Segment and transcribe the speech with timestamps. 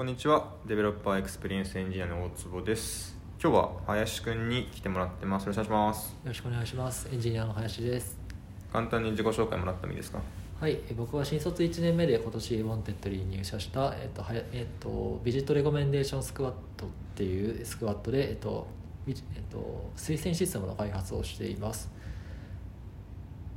[0.00, 0.54] こんにちは。
[0.64, 3.14] Developer Experience エンジニアの大坪です。
[3.38, 5.42] 今日は林くんに来てもらってます。
[5.42, 6.06] よろしくお願いします。
[6.24, 7.08] よろしくお願いします。
[7.12, 8.16] エンジニアの林です。
[8.72, 10.22] 簡単に自己紹介もらってもいいですか？
[10.58, 18.66] はい、え僕は新卒1年目で今年 Wantedly に入社した、えっとはやえっと、 Visit Recommendation Squad っていう Squad で、えっと
[19.06, 21.90] ビジえっと、推薦システムの開発をしています。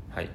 [0.09, 0.29] はい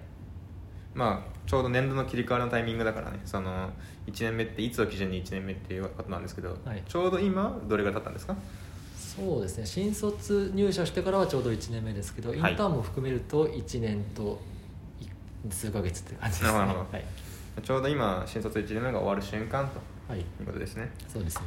[0.95, 3.21] まあちょうど年度の切り替わりのタイミングだからね。
[3.25, 3.71] その
[4.07, 6.83] 1年目っていつを基準に1年目っていうことなんですけど、はい。
[6.87, 8.37] ちょうど今どれぐらい経ったんですか？
[8.97, 9.67] そうですね。
[9.67, 14.41] 新卒入社してからはちょうど1年目ですけど、インターンも含めると1年と
[15.01, 15.07] い
[15.51, 17.05] 数ヶ月って感じですね。
[17.63, 20.91] ちょうど今新卒1年目が終わる瞬間とはい、いうことですね。
[21.09, 21.43] そうですね。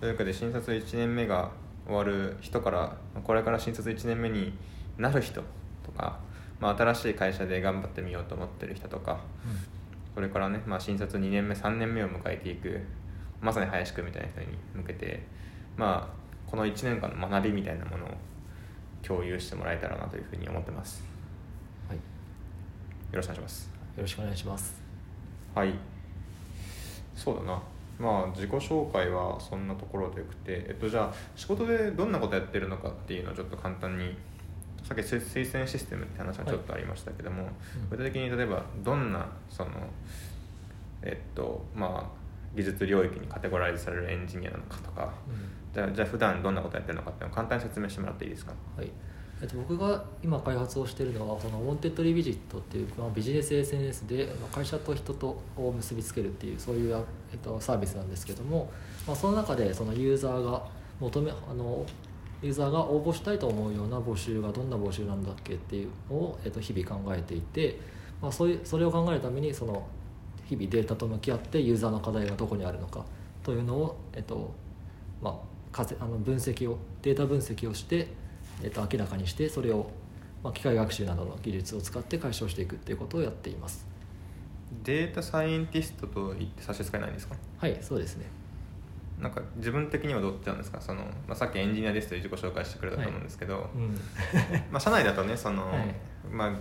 [0.00, 1.50] というわけで新卒1年目が
[1.86, 4.52] 終わる人からこれから新卒1年目に
[4.98, 5.42] なる人
[5.84, 6.18] とか、
[6.62, 9.18] まあ、新しい会社で頑張ってみようと思ってる人とか
[10.14, 12.80] これからね、まあ、新卒2年目3年目を迎えていく
[13.40, 15.26] まさに林くんみたいな人に向けて、
[15.76, 18.08] まあ、この1年間の学びみたいなものを
[19.02, 21.02] 共有してもらえたらなというふうに思ってます。
[21.88, 22.02] はい、よ
[23.12, 23.70] よろしくお願いします。
[23.96, 24.80] ろしくお願いします。
[25.54, 25.74] はい。
[27.16, 27.62] そうだな。
[27.98, 34.16] まあ自己紹介はそんなところでよくて、えっと、じゃあ仕事でどんなことやってるのかっていうのをちょっと簡単に
[34.82, 37.48] さっき推推薦システムって話がちょっとありましたけども、うん
[37.90, 39.70] 具体的に例えばどんなその
[41.02, 45.74] えっとまあ技術領域にカテゴライズされるエンジニアなのかとかうん。
[45.74, 48.52] じゃあじゃあ普段どんなことやってるのかっていうのを簡単に説明してもらっていいですか？
[48.76, 48.90] はい。
[49.40, 58.70] えっと、僕が今開発をしているのはその Wantedly Visit っていう、まあ、ビジネス SNS でまあ会社と人とを結びつけるっていうそういう、あえっと、サービスなんですけども、
[59.04, 60.62] まあ、その中でそのユーザーが
[61.00, 61.84] 求めあの
[62.42, 67.78] ユーザーが応募したいと思うような募集がどんな募集なんだっけっていうのを、えっと、日々考えていて、
[68.20, 69.86] まあ、そういうそれを考えるためにその
[70.44, 73.04] 日々データと向き合ってユーザーの課題がどこにあるのか
[73.42, 74.52] というのを、えっと
[75.22, 75.40] ま
[75.72, 78.08] あ、あの分析をデータ分析をして、
[78.62, 79.90] えっと、明らかにしてそれを、
[80.42, 83.86] まあ、機械学習などの技術を使って解消していくっていうことをやっています。
[84.84, 87.36] データサイエンティストと言って差し支えないんですか？
[87.58, 88.26] はいそうですね
[89.20, 93.98] なんか自分的にはどっちなんですかその、まあ、さっきエンジニアですという自己紹介してくれたと思うんですけど、うん。
[94.70, 95.94] まあ、社内だとねその、はい。
[96.30, 96.52] まあ、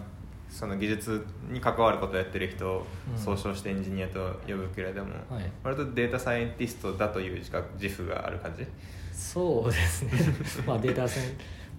[0.50, 3.18] その技術に関わることをやってる人をうん。
[3.18, 5.52] 総称してエンジニアと呼ぶけれども、はい。
[5.64, 8.66] 割とデータサイエンティストだという自覚自負がある感じ？
[9.14, 10.12] そうですね。
[10.66, 11.24] まあデータセン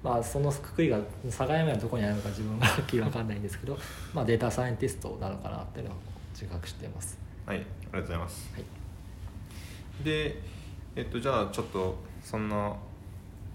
[0.02, 3.78] まあそのくくりが境目はどこにあるのか自分ははっきり分かんないんですけど、
[4.12, 5.94] まあ、データサイエンティストなのかなっていうのを
[6.32, 7.18] 自覚しています。
[7.46, 8.50] はいありがとうございます。
[8.54, 8.64] はい。
[10.04, 10.40] で
[10.94, 12.74] えっとじゃあちょっとそんな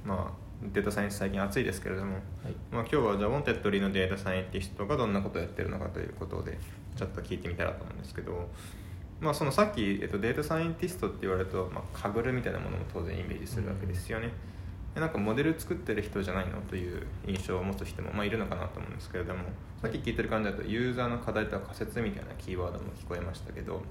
[0.03, 2.21] まあデータサイエンス最近熱いですけれども、はい。
[2.71, 6.57] まあ、今日はじゃあ Wantedly のデータサイエンティストがどんなことをやってるのかということで
[6.95, 8.49] ちょっと聞いてみたらと思うんですけど、
[9.21, 14.31] まあ、そのさっき、えっと、データサイエンティストって言われると、まあ、 Kaggle みたいなものも当然イメージするわけですよね、
[14.95, 19.41] でなんかモデル作ってる人じゃないのという印象を持つ人も、まあ、いるのかなと思うんですけれども
[19.79, 23.83] さっき聞いてる感じだとユーザーの課題とか仮説みたいなキーワードも聞こえましたけど、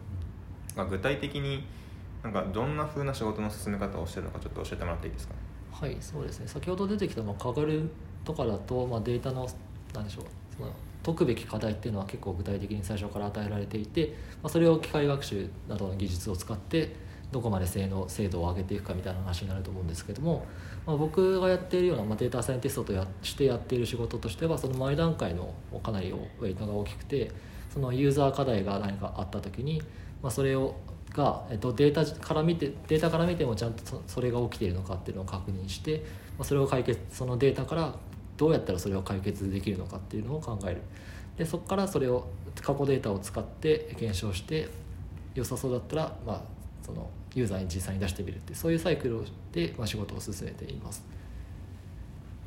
[0.75, 1.65] まあ、具体的に
[2.27, 5.35] なんかどんな風な仕事の進め方をしてるのかちょっと教えてもらっていいですか？
[5.71, 6.49] はいそうですね。
[6.49, 7.89] 先ほど出てきたまあカガル
[8.25, 9.49] とかだと、まあ、データの
[9.95, 10.25] なんでしょう
[10.57, 10.73] その
[11.05, 16.97] 解くべき課題っていうのは結構具体的に最初から与えられていて、まあ、それを機械学習などの技術を使って
[17.31, 20.45] どこまで性能精度を上げていくかみたいな話になると思うんですけども、
[20.85, 25.55] まあ、僕がやっているような、まあ、データサイエンティストとやしてやっている仕事としてはその前段階の
[25.85, 27.31] かなりウェイトが大きくて
[27.73, 29.81] そのユーザー課題が何かあった時に、
[30.23, 30.75] まあ、それを
[31.17, 36.05] が、えっと、データから見てデータから見てもちゃんとそそれが起きているのかっていうのを確認して、
[36.39, 37.95] まあ、それを解決そのデータから
[38.37, 40.83] どうやったらそれを解決できるのかっていうのを考える。
[41.39, 42.27] でそこからそれを
[42.63, 44.69] 過去データを使って検証して
[45.35, 46.43] 良さそうだったら、まあ、
[46.83, 49.21] そのユーザーに実際に出してみるってそういうサイクル
[49.53, 51.05] で、まあ、仕事を進めています。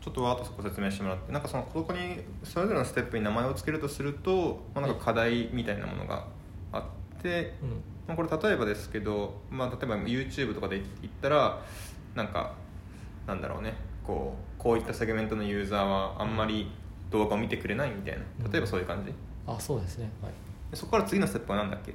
[0.01, 6.25] ちょっとわーっとご説明してもらってなんかそのここにそれぞれのステップに名前を付けるとすると、まあ、なんか課題みたいなものが
[6.71, 11.61] あって、うんまあ、これ例えばですけど、まあ、例えば YouTube とかで言ったら
[12.15, 12.55] なんか
[13.27, 16.71] なんだろうねこうこういったセグメントのユーザーはあんまり
[17.11, 18.49] 動画を見てくれないみたいな。
[18.51, 19.13] 例えばそういう感じ、
[19.47, 20.31] あそうですね、はい、
[20.71, 21.93] でそこから次のステップは何だっけ？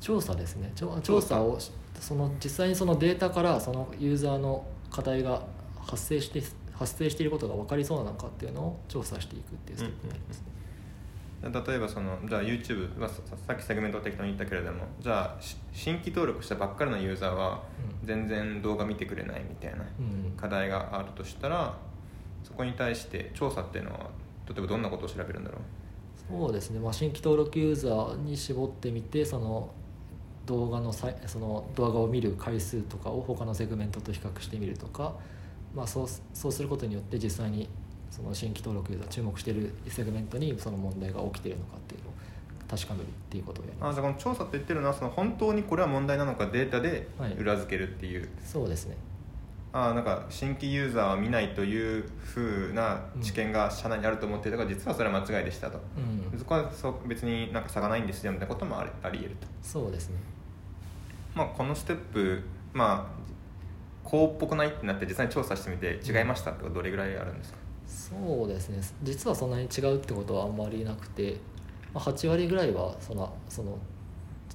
[0.00, 0.72] 調査ですね。
[0.74, 1.58] 調調査を
[2.00, 5.42] その実際にそのデータからそのユーザーの課題が
[5.80, 6.42] 発生して
[6.72, 10.46] 発生していることが分かりそうなのかっていうのを調査していくっていうステップになりますね、
[11.42, 13.16] 例えばそのじゃあ YouTube、まあ、さ
[13.46, 17.62] さっきセグメントを適当に言ったけれどもじゃあし新規登録したばっかりのユーザーは
[18.02, 18.06] うん。
[18.06, 21.76] 全然動画見てくれないみたいなうん課題があるとしたら
[22.44, 24.10] そこに対して調査っていうのは
[24.48, 25.60] 例えばどんなことを調べるんだろう？
[26.40, 29.70] そうですね、まあ、新規登録ユーザーに絞ってみてその
[30.46, 35.14] 動画のさいその動画を見る回数とかを他のセグメントと比較してみるとか、
[35.74, 37.68] まあ、そうそうすることによって実際に
[38.12, 42.12] その新規登録ユーザー注目しているセグメントにその問題が起きているのかっていうのを
[42.68, 43.90] 確かめるっていうことをやります。
[43.90, 48.96] あじゃあこの調査って言ってるのはその本当にこれは問題なのかデータではい裏付けるっていう、そうですね。
[49.74, 56.38] あなんか新規ユーザーは見ないというふうな知見が社内にあると思っていたが実はそれは間違いでしたと、うん。
[56.38, 60.16] そこはそう別になんか差がないんですよみたいなこともありあり得ると、そうですね。
[61.34, 62.42] まあ、このステップ
[62.74, 63.22] まあ
[64.04, 67.58] こうっぽくないってなって実際に調査してみて違いましたってどれぐらいあるんですか、
[67.92, 68.80] そうですね。
[69.02, 71.36] 実はそんなに違うってことはあんまりなくて、
[71.92, 73.78] まあ、8割ぐらいはそのその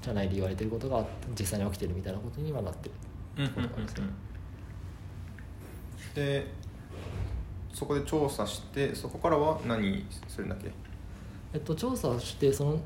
[0.02, 1.06] 社内で言われてることが
[1.38, 2.96] 実際に起きてるみたいなことにはなってる。
[3.38, 3.88] うんうんうんうん。
[6.16, 6.48] で
[7.74, 10.72] そこで調査してそこからは何するんだっけ？
[11.54, 12.80] えっと、調査してその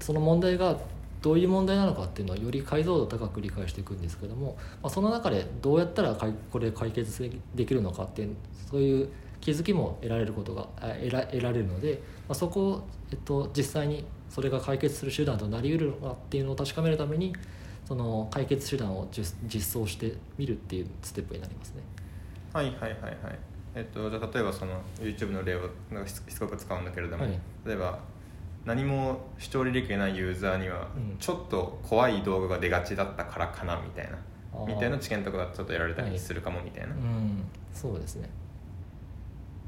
[0.00, 0.76] その問題が
[1.22, 8.36] どういう問題なのかっていうのをより解像度高く理解していくんですけども、まあ、その中でどうやったらかいこれ解決できるのかっていう
[8.70, 9.08] そういう
[9.44, 17.36] 気づきも得られることがあ得ら得られるので、まあ、そこを、えっと、実際にそれが解決する手段となりうるのかっていうのを確かめるために
[17.84, 21.82] その解決手段を実実装してみるっていうステップになりますね。
[22.54, 23.38] はいはいはいはい。
[23.74, 27.38] えっとじゃあ例えばその YouTube の例をなんかししつこく使うんだけれども、はい。
[27.66, 27.98] 例えば
[28.64, 31.18] 何も視聴履歴がないユーザーにはうん。
[31.18, 34.16] ちょっと怖い動画が出がちだったからかなみたいな。
[34.54, 34.66] あー。
[34.74, 37.44] みたいな知見とかがちょっと得られたりするかもみたいな、うん。
[37.74, 38.30] そうですね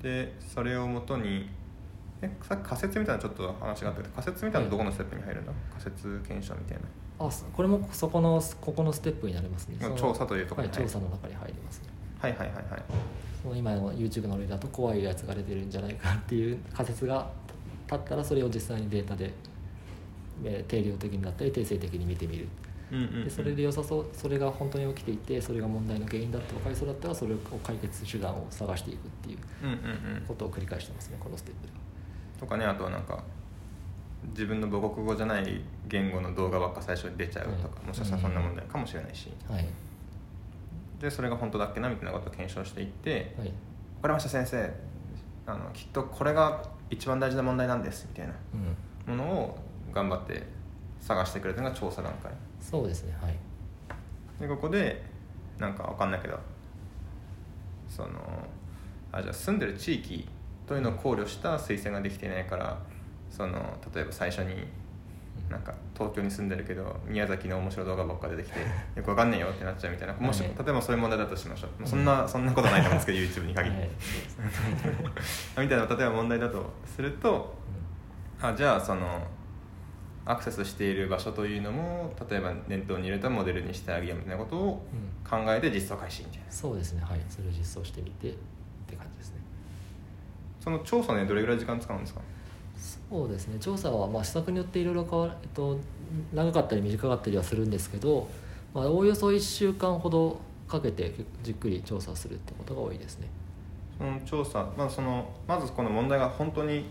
[0.03, 1.49] でそれをもとに
[2.23, 7.27] えさっき仮説みたいなちょっと話があったけど仮説みたいなのどこのステップに入るんだ、仮説検証みたいな。
[7.27, 9.77] あそこれもそこのここのステップになりますね。
[9.97, 11.89] 調査というところはい、に入る調査の中に入りますね。
[12.21, 12.31] はい。
[12.33, 12.49] はい。
[12.49, 12.57] はい。
[12.57, 12.83] はい。
[13.43, 17.31] その今の YouTube の例だと怖いやつが出てるんじゃないかっていう仮説が
[17.87, 19.33] 立ったらそれを実際にデータで
[20.45, 22.49] えー定量的になったり定性的に見てみる
[22.91, 29.39] でそれで良さそうそれが本当に起きていてそれが問題の原因だって分かりそうだったらそれを解決手段を探していくっていう
[30.29, 31.73] ことを繰り返してますねこのステップで。
[31.73, 31.79] は
[32.39, 33.23] とかねあとはなんか
[34.31, 39.67] 自分の母国語じゃない言語の動画ばっか最初に出ちゃうとか、うんもしかしたらそんな問題かもしれないし、はい。
[41.01, 43.53] でそれが本当だっけなみたいなことを検証していってはい
[43.99, 44.73] 「分かりました先生
[45.47, 48.35] あのきっとこれが一番大事な問題なんです」みたいな
[49.07, 49.17] うん。
[49.19, 49.59] ものを
[49.93, 50.43] 頑張って
[51.01, 53.37] 探してくれたのが調査段階そうですねはい。
[54.41, 55.03] でここで
[55.59, 56.39] なんかわかんないけど
[57.89, 58.09] その
[59.13, 60.29] あじゃあ住んでる地域
[60.67, 62.79] というのを考慮した推薦ができていないから
[63.31, 64.67] その例えば最初に
[65.49, 68.59] なんか東京に住んでるけど宮崎の面白い動画ばっか出てきて
[68.97, 70.15] よくわかんねえよってなっちゃうみたいな。
[70.15, 73.91] もしはい例えばそういう問題だとしましょう、まあそんなそんなことないと思うんですけど YouTube に限って、はい。
[75.65, 77.55] みたいな例えば問題だとすると
[78.43, 79.23] あじゃあその
[80.27, 85.29] アクセスしている場所というのも例えば念頭に入れたモデルにしてあげようみたいなことをうん。
[85.29, 86.45] 考えて実装開始みたいな。
[86.51, 87.03] そうですね。
[87.03, 87.21] はい。
[87.29, 88.33] それを実装してみてっ
[88.87, 89.37] て感じですね。
[90.61, 92.21] その調査ねどれぐらい時間使うんですか？
[93.11, 93.59] そうですね。
[93.59, 95.79] 調査はまあ施策によっていろいろ変わる、えっと、
[96.35, 98.29] 長かったり短かったりはするんですけど、
[98.75, 100.39] まあ、おおよそ1週間ほど
[100.69, 103.29] かけてじっくり調査するってことが多いですね。
[103.99, 106.85] その調査、まあ、そのまずこの問題が本当に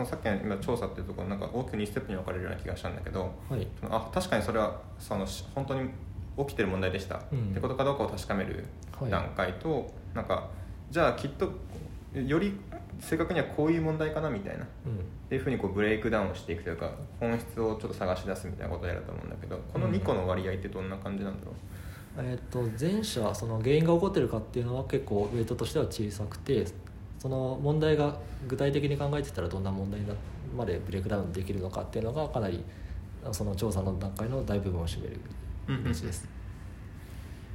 [0.00, 3.66] そのさっきの今調査っていうところなんか大きく2ステップに分かれるような気がしたんだけどはい。
[3.90, 5.90] あ確かにそれはそのし本当に
[6.38, 8.64] 起きてる問題でした、うんってことかどうかを確かめる
[8.98, 10.48] はい段階と、なんか
[10.90, 11.50] じゃあきっと
[12.14, 12.54] より
[12.98, 14.98] 正確にはこういう問題かなみたいなっうん。
[15.28, 16.90] ていうふうにこうブレイクダウンしていくというか
[17.20, 26.64] 本質をちょっと探し出すみたいなことをやると思うんだけどこの2個の割合ってどんな感じなんだろう、えっと前者その原因が起こってるかっていうのは結構ウェイトとしては小さくて
[27.20, 28.16] その問題が
[28.48, 30.00] 具体的に考えてたらどんな問題
[30.56, 32.64] までブレイクダウンできるのかっていうのがかなり
[33.30, 35.20] その調査の段階の大部分を占める
[35.68, 36.26] イメージです、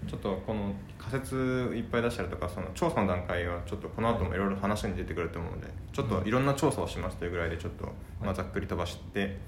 [0.07, 1.35] ちょっとこの仮説
[1.75, 7.91] いっぱい出したりとかその調査の段階はちょっとこの後もいろいろ話に出てくると思うのでちょっといろんな調査をしますというぐらいでちょっと
[8.23, 9.39] まざっくり飛ばして、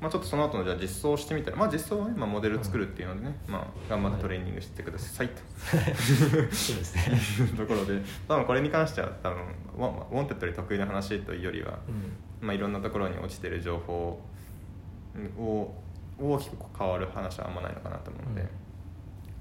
[0.00, 5.40] まあ、ちょっとその後のじゃあ実装してみたらまあ実装はね、まあ、モデル作るっていうのでね、まあ、頑張ってトレーニングしてくださいと。
[6.54, 7.18] そうですね、
[7.56, 9.38] ところで多分これに関しては多分
[9.76, 12.46] Wantedly 特異な話というよりは、うん。
[12.46, 14.20] まあ、いろんなところに落ちてる情報
[15.38, 15.74] を
[16.18, 18.48] 大きく変わる話はあんまないのかなと思うので、うん。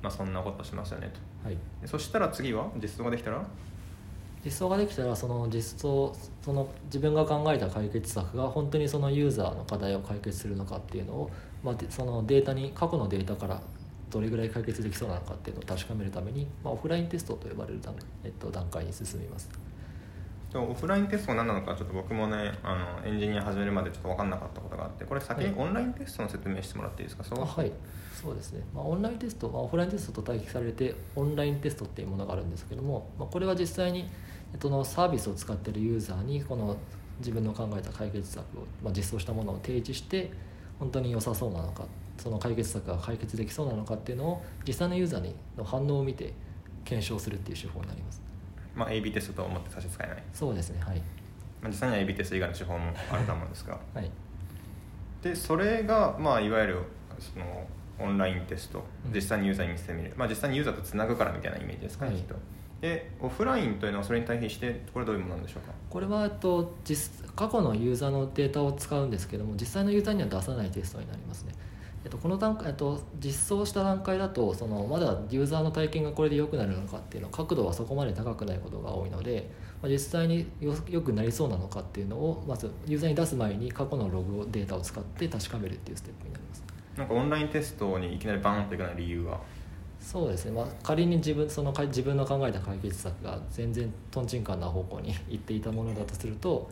[0.02, 1.20] まあ、そんなことしますよねと。
[1.48, 3.46] はい、でそしたら次は実装ができたら
[4.46, 11.32] 実装ができたらその実装その自分が考えた解決策が本当にそのユーザーの課題を解決するのかっていうのを、
[11.64, 13.62] まあ、でそのデータに過去のデータから
[14.10, 19.50] どれぐらい解決できそうなのかっていうのを確かめるために、まあ、オフラインテストと呼ばれる段,、えっと、段階に進みます。
[20.52, 27.72] でもオフラインテストが何なのかちょっと僕もねあのエンジニア始めるまでちょっと分かんなかったことがあってこれ先にオンラインテストの説明してもらっていいですか、そうあはい。
[28.14, 34.06] そうですね、まあ、オンラインテスト、まあ、オフラインテストと対比されてオンラインテストっていうものがあるんですけども、まあ、これは実際に、
[34.54, 36.78] えっと、のサービスを使っているユーザーにこの
[37.20, 40.32] 自分の考えた解決策を、まあ、実装したものを提示して
[40.80, 41.86] 本当に良さそうなのか
[42.18, 46.34] その解決策が解決できそうなのかっていうのを実際のユーザーにの反応を見て
[46.86, 48.22] 検証するっていう手法になります。
[48.76, 50.98] まあ、AB テストと思って差し支えない、そうですねはい。
[51.62, 53.80] まあ、実際には AB テスト以外の手法もあると思うんですが。
[53.94, 54.10] はい。
[55.22, 56.80] でそれが、まあ、いわゆる
[57.20, 57.68] その
[58.00, 58.84] オンラインテスト。
[59.06, 59.14] うん。
[59.14, 62.22] 実際にユーザーに見せてみる、まあ、実際にユーザーとつなぐからみたいなイメージですかね、はい。
[62.22, 62.36] きっと
[62.84, 65.74] でオフラインというのはそれに対比してこれはどういうものなんでしょうか？
[65.90, 71.54] これはえっと実過去のユーザーのデータを使うんですけども実際のユーザーには出さないテストになりますね。
[72.04, 79.50] えっと、この段階、えっと、実装した段階だとそのまだユーザーの体験がこれで良くなるのかっていうの角度はそこまで高くないことが多いので、
[79.82, 86.64] まあ、実際によ良くなりそうなのかっていうのをまずユーザーに出す前に過去のログをデータを使って確かめるっていうステップになります。
[86.98, 89.40] なんかオンラインテストにいきなりバーンといかない理由は？
[90.04, 96.70] そうですね、まあ、仮に自分そのか自分の考えた解決策が全然とんちんかんな方向に行っていたものだとすると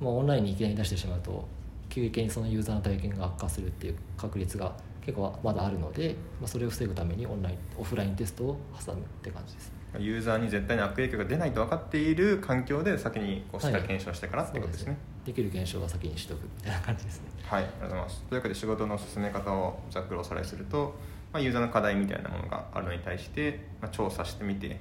[0.00, 1.46] もうオンラインにいきなり出してしまうと
[1.88, 9.72] 急激にそのユーザーの体験が悪化するっていう確率が結構まだあるので、まあ、それを防ぐためにオンラインオフラインテストを挟むって感じです。
[9.98, 14.96] ユーザーに絶対に悪影響が出ないと分かっている環境で先にこうしっかりはい検証してからってことですね、
[15.26, 17.26] できる現象は先にしとくみたいな感じですね。
[17.44, 18.22] はい、ありがとうございます。
[18.22, 20.94] というわけで仕事の進め方をざっくりおさらいすると、
[21.32, 24.78] まあ、ユーザーの課題みたいなものがあるのに対して、まあ、調査してみて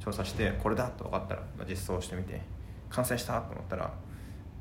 [0.00, 2.40] 調査してこれだと分かったら、まあ、実装してみて
[2.90, 3.84] 完成したと思ったら、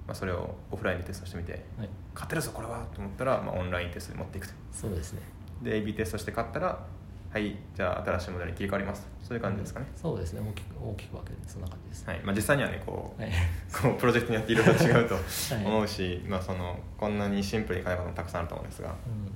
[0.07, 4.53] まあ、それをオフラインでテストしてみてはい、勝てるぞこれはと思ったら、まあ、オンラインテストに持っていくと。
[4.71, 5.21] そうですね。
[5.63, 6.85] で AB テストして勝ったら
[7.31, 9.07] はいじゃあ新しいモデルに切り替わります。
[9.23, 10.41] そういう感じですかね、そうですね。
[10.41, 12.07] 大きく大きく分けてそんな感じです。
[12.07, 12.21] はい。
[12.23, 13.31] まあ、実際にはねこう,、はい。
[13.81, 15.15] こうプロジェクトによっていろいろ違うと
[15.55, 15.65] はい。
[15.65, 18.89] 思うし、まあ、そのこんなにシンプルにいかないこともたくさんあると思うんですが。
[18.89, 19.31] うん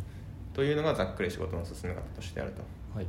[0.55, 2.61] というのがざっくり仕事の進め方としてあると。
[2.95, 3.05] はい。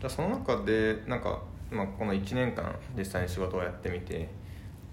[0.00, 4.28] じゃあその中でなんか、まあ、この1年間実際に仕事をやってみて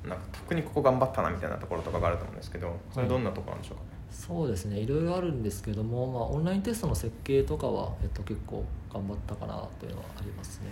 [0.04, 3.84] なんか特にここ頑張ったなみたいなところとかがあると思うんですけどそれどんなところなんでしょうか？
[3.84, 4.80] ね、そうですね。
[4.80, 10.68] いろいろあるんですけども、まあ、オンラインテストの設計とかは、えっと、結構頑張ったかなというのはありますね。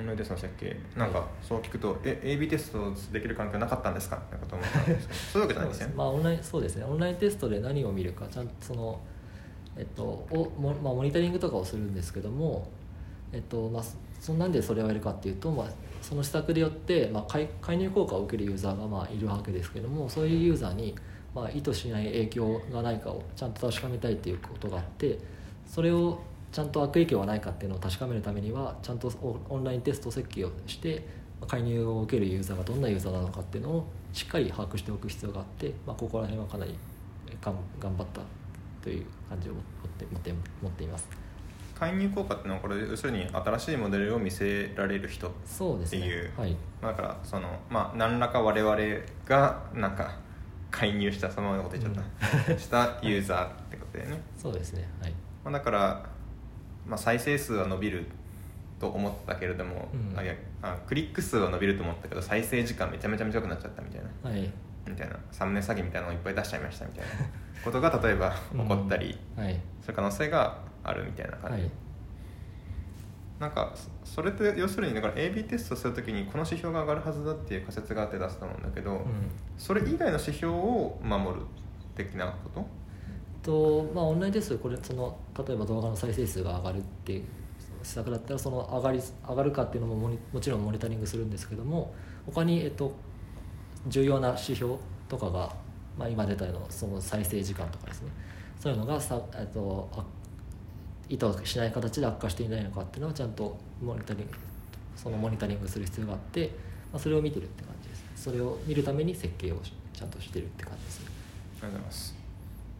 [0.00, 0.76] オンラインテストの設計。
[0.96, 5.18] なんかそう聞くと「え AB テストできる環境なかったんですか?」ってこと思ったんですけど。
[5.32, 6.84] そういうわけじゃないんですよねまあ、オンラインそうですね。
[6.84, 9.00] オンラインテストで何を見るかちゃんとその
[9.76, 12.68] えっとをも、まあ、モニタリングとかをするんですけども
[13.32, 13.82] えっとまあ
[14.20, 15.66] そなんでそれをやるかっていうと、まあ、
[16.00, 20.94] その施策によって、まあ、介介入効果を受けるユーザーがまあいるわけですけどもそういうユーザーに、
[21.34, 25.18] まあ、意図しない影響がないかをちゃんと確かめたいっていうことがあって
[25.66, 29.12] それをちゃんと悪影響がないかっていうのを確かめるためにはちゃんと
[29.50, 31.06] オンラインテスト設計をして
[31.46, 36.78] 介入を受けるユーザーがどんなユーザーなのかっていうのをしっかり把握しておく必要があって、まあ、ここら辺はかなり
[37.42, 38.22] 頑張った
[38.86, 39.62] という感じを持っ
[39.98, 41.08] て持って持っています。
[41.76, 45.30] 介入効果っていうのはこれ要するに新しいモデルを見せられる人っ
[45.90, 46.30] ていう。
[46.38, 46.56] はい。
[46.80, 48.76] まあだからそのまあ何らか我々
[49.26, 50.16] がなんか
[50.70, 54.88] 介入したそのままのこと言っちゃった、したユーザーってことだよね、 そうですね。
[55.02, 55.14] はい。
[55.42, 56.06] まあ、だから、
[56.86, 58.04] まあ、再生数は伸びる
[58.78, 60.16] と思ったけれども、うん。
[60.16, 64.30] あいやあクリック数は伸びると思ったけど再生時間めちゃめちゃ短くなっちゃったみたいな。
[64.30, 64.48] はい。
[64.86, 65.16] みたいな。
[65.32, 67.10] サムネ詐欺みたいなのをいっぱい出しちゃいましたみたいな
[67.64, 69.60] ことが例えば起こったりはい。
[69.82, 71.70] する可能性があるみたいな感じ、はい。
[73.40, 79.02] なんかそそれって要するにだから AB テストするときにこの指標が上がるはずだっていう仮説があって出すと思うんだけど、うん。
[79.58, 81.46] それ以外の指標を守る
[81.94, 82.66] 的なこと？
[83.42, 87.24] とまあ、オンラインテストでこれその例えば動画の再生数が上がるっていう
[87.82, 91.94] 施策だったらその上がり上がるかっていうのももちろんモニタリングするんですけども
[92.26, 92.92] 他に、えっと、
[93.86, 94.74] 重要な指標
[95.08, 95.54] とかが、
[95.98, 98.10] まあ、今出たようなその再生時間とかですね。
[98.60, 100.04] そういうのがさ、えっと、あ
[101.08, 104.32] 意図しない形で悪化していないのかっていうのをちゃんとモニタリング
[104.96, 106.50] そのモニタリングする必要があって、
[106.92, 108.04] まあ、それを見てるって感じです。
[108.16, 109.60] それを見るために設計を
[109.92, 111.06] ちゃんとしてるって感じですね。
[111.62, 112.16] ありがとうございます。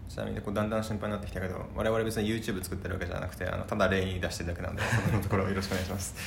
[0.09, 6.15] ちなみにこうだんだん心配になってきたけど我々別に YouTube 作ってるわけじゃなくてあのただ例に出してるだけなんでそのところをよろしくお願いします。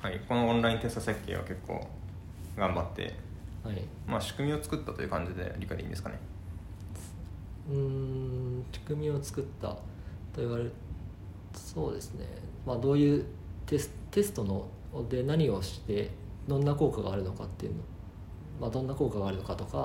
[0.00, 1.88] はいこのオンラインテスト設計は結構
[2.56, 3.14] 頑張って、
[3.64, 3.82] はい。
[4.06, 6.18] まあ、仕組みを作ったという感じで理解でいいんですかね？
[7.70, 9.80] うーん仕組みを作ったと
[10.36, 10.72] 言われる
[11.54, 12.26] そうですね、
[12.66, 13.24] まあ、どういう
[13.64, 14.68] テステストの
[15.08, 16.10] で何をして
[16.46, 17.78] どんな効果があるのかっていうの、
[18.60, 19.78] まあ、どんな効果があるのかとか、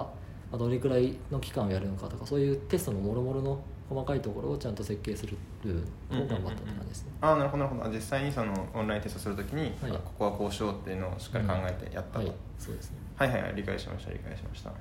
[0.51, 5.81] まあ、どれくらいの期間をやるのかとかそういうテストのもろもろの細かいところをちゃんと設計する部分
[6.23, 7.89] を頑張ったって感じですね、ああなるほどなるほど。
[7.89, 9.91] 実際にそのオンラインテストするときに、はい。
[9.91, 12.35] あここはこうしようっていうのをしっかり考えてやったと、はい。
[12.59, 14.71] そうですねはいはいはい理解しました理解しました。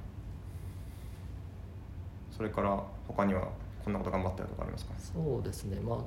[2.31, 3.49] それから他には
[3.85, 4.93] こんなこと頑張ったよとかありますか？
[4.97, 5.81] そうですね。
[5.81, 5.99] まあ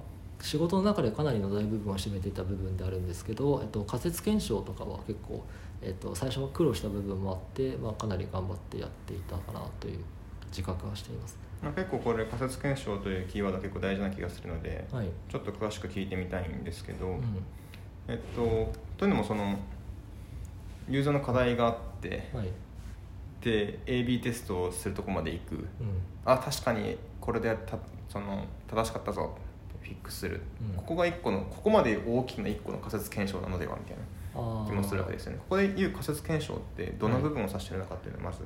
[0.41, 5.43] 仕事の中でかなりの大部分を占めていた部分であるんですけど、えっと、仮説検証とかは結構、
[5.83, 9.99] えっと、最初は苦労した部分もあって、まあ、かなり頑張ってやっていたかなという
[10.47, 11.37] 自覚はしています。
[11.61, 17.21] まあ、結構これ仮説検証というキーワードは結構大事な気がするので、はい、ちょっと詳しく聞いてみたいんですけど、うん。
[18.07, 19.59] えっとというのもその
[20.91, 22.47] ユーザーの課題があってはい。
[23.41, 25.55] で AB テストをするとこまで行く。
[25.55, 25.65] うん。
[26.25, 27.77] あ確かにこれでた
[28.09, 29.35] その正しかったぞ。
[29.81, 30.75] フィックスする、うん。
[30.75, 35.39] ここが一個のここまで大きな一個の仮説検証なのではみたいな気もするわけですよね。
[35.39, 38.43] ここで言う仮説検証ってどんな部分を指してるのかっていうのをまず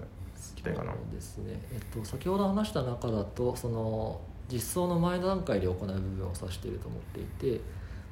[0.53, 4.19] 聞きたいかな、そうですね、えっと、先ほど話した中だとその
[4.51, 7.59] 実装の前段階で行う部分を指していると思っていて、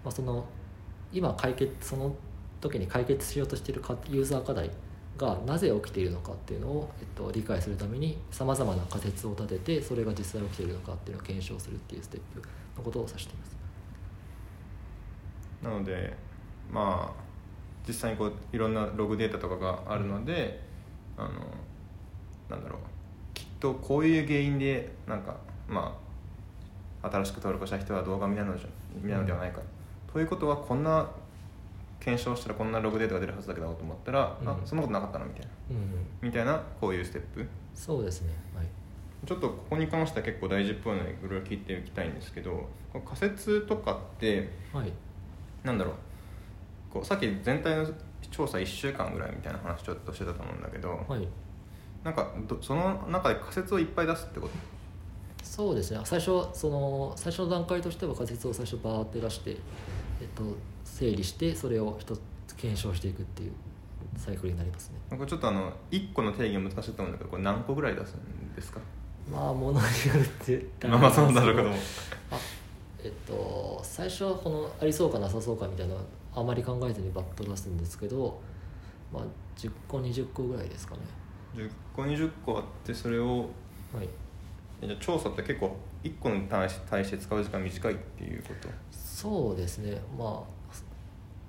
[0.04, 0.46] まあ、その
[1.12, 2.16] 今解決その
[2.64, 4.72] 時に解決しようとしているかユーザー課題
[5.18, 12.42] がなぜ起きているのかっていうのを、えっと、理解するためにさまざまな仮説を立ててそれが実際起きているのかっていうのを検証するっていうステップ
[12.78, 13.56] のことを指しています。
[15.62, 16.16] なので
[16.72, 17.24] まあ
[17.88, 20.62] 実際にこういろんなログデータとかがあるので、
[21.18, 21.30] あの
[22.50, 22.80] なんだろう
[23.34, 25.36] きっとこういう原因でなんか
[25.68, 25.98] ま
[27.02, 28.68] あ新しく登録した人は動画見なのじゃ
[29.02, 29.62] 見なのではないか、
[30.12, 31.10] ということはこんな
[32.04, 34.50] 検証したらこんなログデータが出るはずだけどと思ったら、うん。
[34.50, 35.52] あそんなことなかったなみたいな。
[35.72, 35.84] うんうん、
[36.22, 37.48] みたいなこういうステップ。
[37.74, 38.66] そうですね、はい。
[39.26, 42.68] ちょっとここに関しては結構大事っぽいのでいろいろ聞いていきたいんですけど
[43.06, 44.92] 仮説とかってはい。
[45.64, 45.94] なんだろう。
[46.92, 47.88] こうさっき全体の
[48.30, 51.28] 調査1週間ぐらいみたいな話ちょっとしてたと思うんだけど、はい。
[52.04, 54.54] なんかどその中で仮説をいっぱい出すってこと？
[55.42, 56.00] そうですね。
[56.04, 59.58] 最初その最初の段階としては仮説を最初バーって出して、えっ
[60.36, 60.44] と、
[61.04, 62.22] 整理してそれを一つ
[62.56, 63.52] 検証していくっていう
[64.18, 64.96] サイクルになりますね。
[65.10, 68.80] なんかちょっとあの1個の定義が難しいと思うんだけどこれ何個ぐらい出すんですか？
[69.30, 71.76] まあものによるってまあまあそうだろうけども。
[72.32, 72.38] あ
[73.04, 75.96] えっと最初はこのありそうかなさそうかみたいな
[76.34, 78.40] あまり考えずにバッと出すんですけど、
[79.12, 79.24] まあ、
[79.58, 81.02] 10個20個ぐらいですかね。
[81.56, 83.50] 10個20個あってそれを
[83.94, 84.08] はい。
[84.82, 88.70] えじゃあ調査って結構1個に対し対して使う時間短いっていうこと？
[88.92, 90.00] そうですね。
[90.18, 90.53] まあ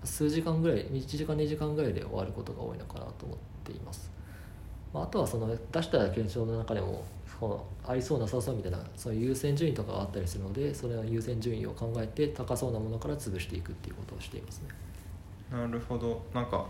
[0.04, 4.10] 数時間ぐらい1時間2時間ぐらいで終わることが多いのかなと思っています、
[4.92, 7.04] まあ、あとはその出した検証の中でも
[7.40, 14.68] そのありそうなさそうみたいなそういう優先順位とかがあったりするのでそれの優先順位を考えて高そうなものから潰していくっていうことをしていますね。
[15.50, 16.22] なるほど。
[16.32, 16.66] なんか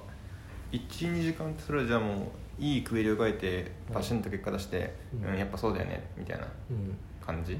[0.72, 5.30] 12時間ってそれはじゃあもういいクエリを書いてパシンと結果出して、うん。
[5.30, 6.96] うんやっぱそうだよねみたいなうん。
[7.24, 7.58] 感じ？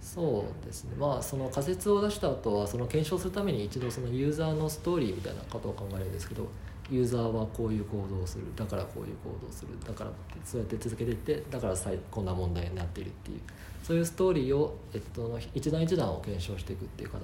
[0.00, 0.94] そうですね。
[0.98, 6.46] まあその仮説を出した後はその検証するために一度そのユーザーのストーリーみたいなことを考えるんですけど
[6.90, 8.44] ユーザーはこういう行動をする。
[8.56, 9.70] だからこういう行動をする。
[9.86, 10.10] だから
[10.44, 11.42] そうやって続けていって。
[11.50, 11.74] だから
[12.10, 13.40] こんな問題になっているっていう。
[13.82, 17.22] そういうストーリーを、えっと、一段一段を検証していくっていう形、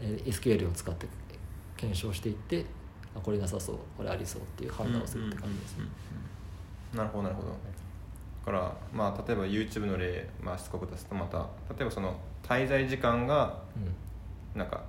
[0.00, 1.06] えー SQL を使って
[1.76, 2.64] 検証していって
[3.16, 5.84] あこれなさそうこれありそうっていう判断をするって感じですね。
[6.94, 7.48] なるほどなるほど。
[8.50, 11.38] からまあ例えば YouTube の例、まあ、しつこく出すとまた
[11.74, 13.94] 例えばその滞在時間がうん。
[14.58, 14.82] なんか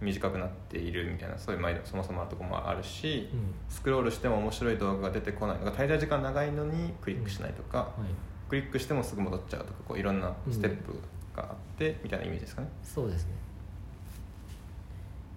[0.00, 3.54] 短くなっているみたいなそういう前そもそもあるところもあるし、うん。
[3.68, 5.58] スクロールしても面白い動画が出てこない。
[5.62, 7.88] なんか滞在時間長いのにクリックしないとか、はい、
[8.48, 10.98] クリックしてもすぐ戻っちゃうとかこういろんなステップ
[11.34, 12.68] があって、みたいなイメージですかね。
[12.82, 13.32] そうですね。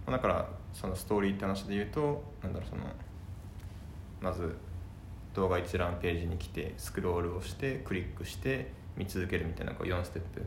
[0.08, 2.84] まあだからそのストーリーって話で言うとなんだろうその
[4.22, 4.56] まず
[5.40, 10.46] 動画一覧ページに来てスクロールをしてクリックして見続けるみたいなこう4ステップ。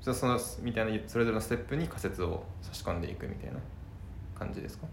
[0.00, 3.58] そそのみたいなそれぞれのステップに仮説を差し込んでいくみたいな
[4.38, 4.86] 感じですか？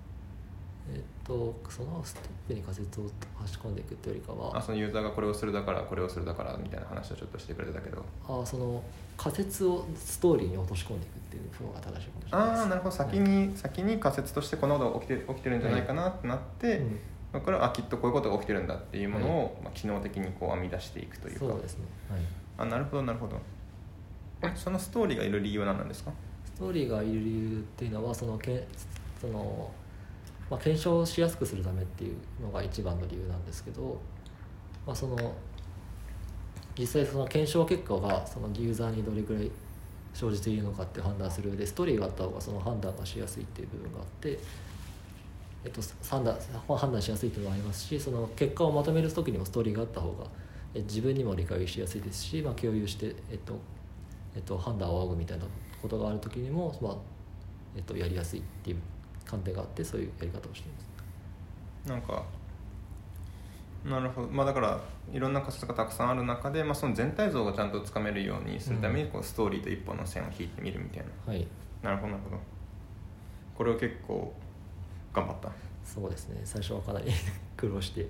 [0.94, 3.04] えっとそのステップに仮説を
[3.42, 8.06] 差し込んでいくっていうよりかはあそのユーザーがこれをするだからこれをするだからみたいな話をちょっとしてくれたけど。
[8.28, 8.82] あその
[9.18, 12.96] 仮説をストーリーに落とし込んでいくっていう方が正しいかもしれないですああなるほど。
[12.96, 17.00] 先に、先に仮説としてこんなことが起きて起きてるんじゃないかなってなって、うん
[17.32, 21.46] だからあきっとこういうことが起きてるんだっていうものを、まあ、機能的にこう編み出していくというか。
[21.46, 22.20] そうですね、はい、
[22.58, 23.38] あなるほどなるほど。
[24.42, 26.12] えそのストーリーがいる理由は何なんですか？
[26.46, 28.68] ストーリーがいる理由っていうのはそのけ
[29.20, 29.72] その、
[30.50, 34.00] まあ、検証しやすくするためっていうのが一番の理由なんですけど、
[34.86, 35.16] まあ、その
[36.78, 39.52] 実際その検証結果がそのユーザーにどれくらい
[40.14, 44.40] 生じているのかって判断する上でストーリーがあった方がその判断がしやすいっていう部分があって、
[45.64, 50.26] えっと、判断判断しやすいっていうのもありますしその結果をまとめる時にもストーリーがあった方が
[50.74, 53.60] え自分にも理解しやすいですし、まあ、共有して、えっと、
[54.36, 55.46] えっと、判断を仰ぐみたいな
[55.82, 56.96] ことがある時にも、まあ
[57.76, 58.78] えっと、やりやすいっていう
[59.26, 61.90] 観点があってそういうやり方をしています。
[61.90, 62.24] なんか
[63.84, 64.28] なるほど。
[64.28, 64.80] まあだから
[65.12, 71.34] いろんな仮説がたくさんある中で、まあ、その全体像がちゃんとつかめるようにするためにこうストーリーと一本の線を引いてみるみたいな。
[71.34, 71.48] はい。
[71.82, 72.38] なるほどなるほど。
[73.58, 74.32] これを結構
[75.14, 75.52] 頑張った。
[75.84, 76.42] そうですね。
[76.44, 77.12] 最初はかなり
[77.58, 78.08] 苦労して、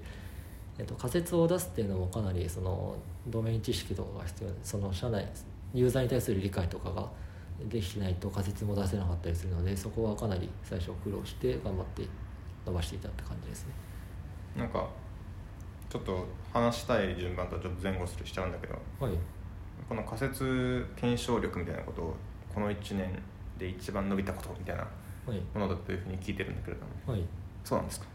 [0.78, 2.96] えっと、仮説を出すっていうのもかなりその
[3.28, 5.28] ドメイン知識とかが必要でその社内
[5.74, 7.10] ユーザーに対する理解とかが
[7.70, 12.04] できてないと仮説も出せなかったりするのでそこはかなり最初苦労して頑張って
[12.66, 13.74] 伸ばしていたって感じですね。
[14.56, 14.88] なんか
[15.90, 19.14] ちょっと話したい順番とちょっと前後するしちゃうんだけどはい。
[19.88, 22.16] この仮説検証力みたいなことを
[22.54, 23.22] この1年
[23.58, 24.92] で一番伸びたことみたいなはい
[25.54, 27.14] ものだというふうに聞いてるんだけれども。
[27.14, 27.24] はい。
[27.64, 28.06] そうなんですか？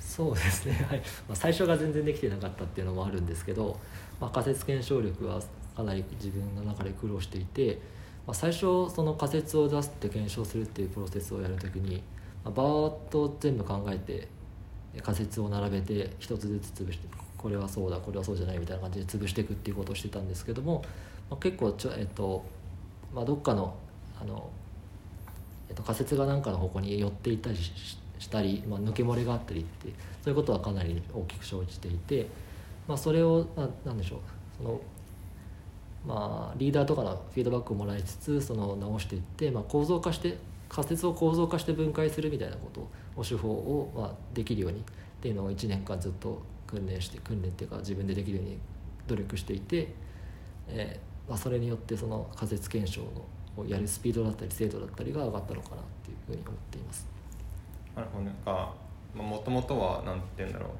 [0.00, 0.98] そうですね、はい。
[0.98, 3.78] まあ、最初が全然できてなかったっていうのもあるんですけど、
[4.20, 5.40] まあ、仮説検証力は
[5.76, 7.80] かなり自分の中で苦労していて、
[8.26, 12.02] まあ、最初その仮説を出して検証するっていうプロセスをやるときに、
[12.44, 14.28] まあ、バーッと全部考えて
[15.02, 20.82] 仮説を並べて一つずつ潰してこれはそうだこれはそうじゃないみたいな感じで潰していくっていうことをしてたんですけども、
[21.30, 22.44] まあ、結構ちょ、えっと
[23.14, 23.76] まあ、どっかの
[24.20, 24.48] あの、
[25.68, 29.88] えっと、仮説が何かの方向に寄っていたりしたり、まあ、抜け漏れがあったりって
[30.22, 32.26] そういうことはかなり大きく生じていて、
[32.88, 34.18] まあ、それをななんでしょう
[34.58, 34.80] その、
[36.06, 40.36] まあ、リーダーとかのフィードバックをもらいつつその直していって、まあ、構造化して
[40.68, 42.88] 仮説を構造化して分解するみたいなこと
[43.20, 44.82] を手法を、まあ、できるようにっ
[45.20, 48.58] ていうのを1年間ずっと訓練して訓練っていうか自分でできるように
[49.06, 49.94] 努力していて、
[50.68, 53.24] えーまあ、それによってその仮説検証の
[53.64, 57.06] やるスピードだったり精度だったりが上がったのかなっていうふうに思っています。
[57.94, 58.32] なるほどね。
[58.44, 58.72] なんか
[59.14, 60.70] もともとはなんて言うんだろう。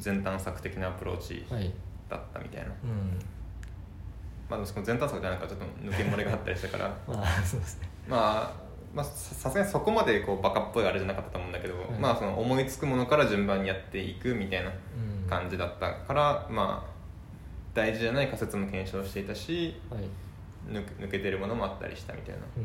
[0.00, 1.72] 全探索的なアプローチはい。
[2.08, 3.18] だったみたいな、うん。
[4.48, 6.96] まあその全探索じゃなんかちょっと抜け漏れがあったりしたから。
[7.06, 7.88] まあそうですね。
[8.08, 11.90] まあまあささすがにそこまでこうバカっぽいあれじゃなかったと思うんだけど、はい。
[11.98, 15.28] まあその思いつくものから順番にやっていくみたいなうん。
[15.28, 16.94] 感じだったから、まあ
[17.72, 20.02] 大事じゃない仮説も検証していたしはい
[20.68, 22.40] 抜け抜けてるものもあったりしたみたいな。
[22.56, 22.60] う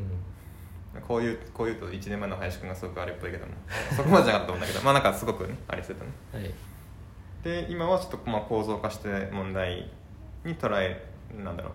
[0.98, 1.02] ん。
[1.02, 3.52] こういうこういうと1年前の林くんがすごくあれっぽいけども。
[3.96, 4.84] そこまでじゃなかったと思うんだけど。
[4.84, 6.52] まあなんかすごくねあれしてたねはい。
[7.44, 9.88] で今はちょっとまあ構造化して問題
[10.44, 11.04] に捉え
[11.42, 11.72] なんだろう。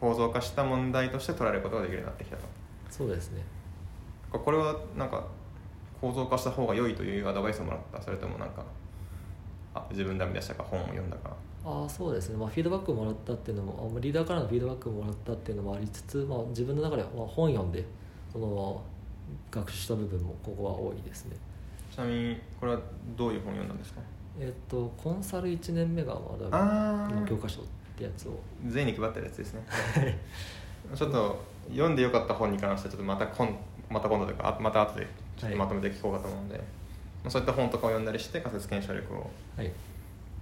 [0.00, 2.42] 構造化した問題として捉えることができるようになってきたと。
[2.90, 3.42] そうですね。
[4.32, 5.24] これはなんか
[6.00, 8.02] 構造化した方が良いというアドバイスをもらった。
[8.02, 8.62] それともなんか
[9.74, 10.62] あ自分で編み出したか？
[10.64, 11.30] 本を読んだか？
[11.64, 17.84] ああそうですね、まあ、フィードバックをもらったっていうのもあリーダーからのフィードバックをもらったっていうのもありつつ、まあ、自分の中ではまあ本読んで
[18.32, 18.82] その
[19.50, 21.36] 学習した部分もここは多いですね。
[21.90, 22.80] ちなみにこれは
[23.16, 24.00] どういう本を読んだんですか？
[24.38, 27.64] えっとコンサル1年目がまだあの教科書っ
[27.96, 28.32] てやつを。
[28.66, 29.64] 全員に配ってるやつですね。
[30.94, 33.48] ちょっと読んでよかった本に関してはちょっとまた今
[33.88, 35.06] また今度というかあまた後で
[35.38, 36.64] ちょっとまとめて聞こうかと思うので、ま
[37.28, 39.72] あそういった本とかを読んだりして仮説検証力をはい。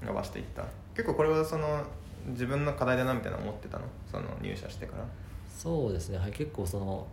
[0.04, 1.84] 伸ばしていった結構これはその
[2.28, 3.84] 自分の課題だなみたいな思ってたの？
[4.10, 5.04] その入社してから。
[5.48, 7.06] そうですね、はい、結構その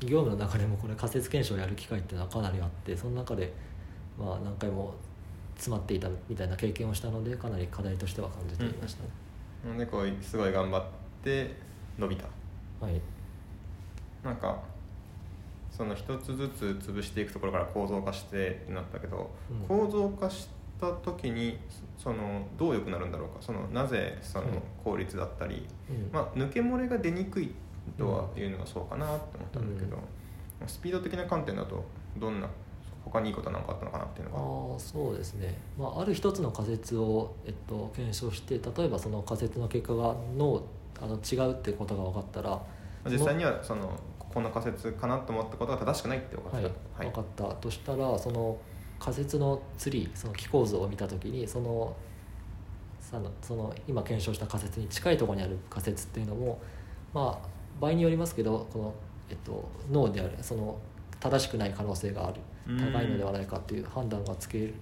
[0.00, 3.52] 業務の中でもこれ仮説検証をやる機会っていうのはかなりあってその中で
[4.18, 4.94] まあ何回も
[5.54, 9.08] 詰まっていたみたいな経験をしたのでかなり課題としては感じていましたね、
[9.64, 10.84] なのでこうすごい頑張っ
[11.22, 11.54] て
[11.98, 12.24] 伸びた。
[12.80, 13.00] はい。
[14.24, 14.60] なんか
[15.70, 19.66] その一つずつ潰していくところから構造化してってなったけど、うん。
[19.66, 20.48] 構造化し
[20.82, 21.58] た時に
[21.96, 23.36] そのどう良くなるんだろうか。
[23.40, 26.10] そのなぜそのはい効率だったり、うん。
[26.12, 27.52] まあ、抜け漏れが出にくい
[27.96, 29.96] とはいうのはそうかなって思ったんだけど、
[30.66, 31.84] スピード的な観点だと
[32.18, 32.48] どんな
[33.04, 34.72] 他にいいことは何かあったのかなっていうのが。
[34.74, 40.62] ああそうですね、まあ、ある一つの仮説を、えっと、検証して例えばその仮説の結果がノー
[41.00, 42.60] あの違うってことが分かったら
[43.10, 46.66] 実際にはそのこの仮説かなと思ったことが正しくないって分かはい。
[46.66, 48.56] った、分かったとしたらその
[49.02, 51.96] 仮説のツリーその気構造を見た時にその
[53.42, 56.62] その今検証した仮説に近いところにある仮説っていうのも
[57.12, 57.48] まあ
[57.80, 58.94] 場合によりますけどこの、
[59.28, 60.78] えっと、脳であるその
[61.18, 64.72] 正しくない可能性があるうん高いのではないかっていう判断がつけ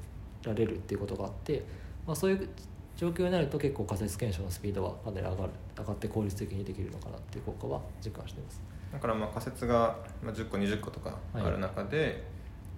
[0.43, 1.65] られるっていうことがあって、
[2.07, 2.49] まあ、そういう
[2.97, 8.61] 状況になると結構仮説検証のスピードはかなり上がる上がって効率的にできるのかなっていう効果は実感しています。
[8.93, 12.23] だからまあ仮説がまあ10個20個とかある中で、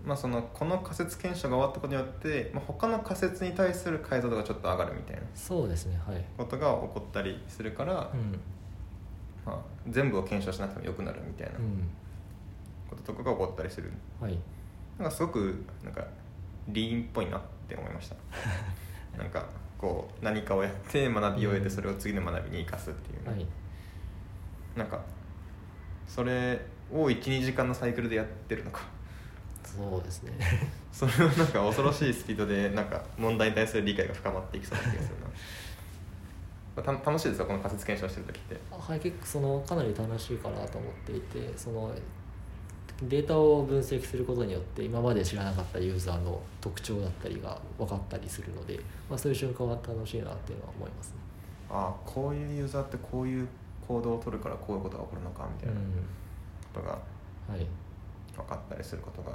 [0.05, 8.41] まあ、そのこの仮説検証が終わったことによって、まあ、他の仮説に対する解像度がちょっと上がるみたいなそうですねはい、ことが起こったりするから、うん。
[9.45, 11.89] まあ、全部を検証しなくてもよくなるみたいなうん。
[12.91, 13.93] こととかが起こったりする。
[14.21, 14.39] はい、
[14.99, 16.05] なんかすごくなんか
[16.69, 18.17] リーンっぽいなって思いました。
[19.19, 19.47] なんか
[19.79, 23.47] こう何かをやって学びを得てそれを次の学びに生かすっていうね、はい。
[24.77, 25.01] なんか
[26.07, 26.61] それ
[26.93, 28.83] を12時間のサイクルでやってるのか
[29.77, 30.33] そうですね。
[30.93, 35.27] それをなんか恐ろしいスピードでなんか問題に対する理解が深まっていきそうな気がするな。
[36.83, 38.61] た楽しいですよこの仮説検証してる時って。
[38.71, 41.95] はい結構そのかなり楽しいかなと思っていてその
[43.03, 51.17] データを分析することによって今まで知らなかったユーザーの特徴だったりが分かったりするので、まあ、そういう瞬間は楽しいなっていうのは思いますね。
[51.69, 53.49] ああこういうユーザーってこういう
[53.89, 55.81] 行動を取るからこういうことが起こるのかみたいな
[56.73, 56.99] ことが
[58.37, 59.33] 分かったりすることが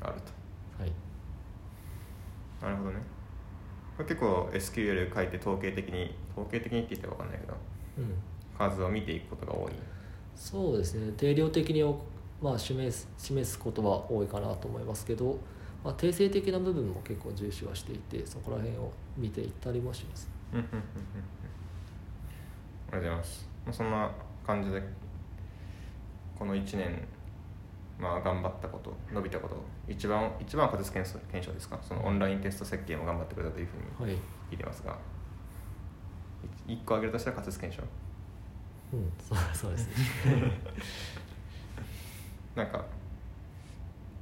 [0.00, 0.12] ある
[0.78, 0.92] はい。
[2.60, 2.98] となるほどね。
[3.96, 7.54] これ結構 SQL 書いて統計的に統計的にって言って分かんないけど
[7.98, 8.14] うん。
[8.56, 9.72] 数を見ていくことが多い。
[10.34, 11.12] そうですね。
[11.16, 12.00] 定量的にお
[12.40, 15.36] まあ、示す示すことは多いかなと思いますけど、
[15.84, 20.28] まあ、定性的な部分も結構重視はしていてそこら辺を見ていったりもします。
[20.52, 20.80] うんうんうんうんうん。
[20.80, 20.82] あ
[22.92, 23.48] りがとうございます。
[23.66, 24.10] まあそんな
[24.46, 24.80] 感じで
[26.38, 27.06] この1年
[27.98, 29.56] まあ頑張ったこと伸びたこと
[29.88, 31.78] 一番一番は仮説検証検証ですか？
[31.82, 34.20] そのオンラインテスト設計も頑張ってくれたというふうにはい、
[34.50, 34.96] 聞いてますが。
[36.68, 37.86] 1個挙げるとしたら仮説検証？
[38.92, 39.86] うん、そうそうです
[40.26, 40.52] ね。
[42.54, 42.84] なんか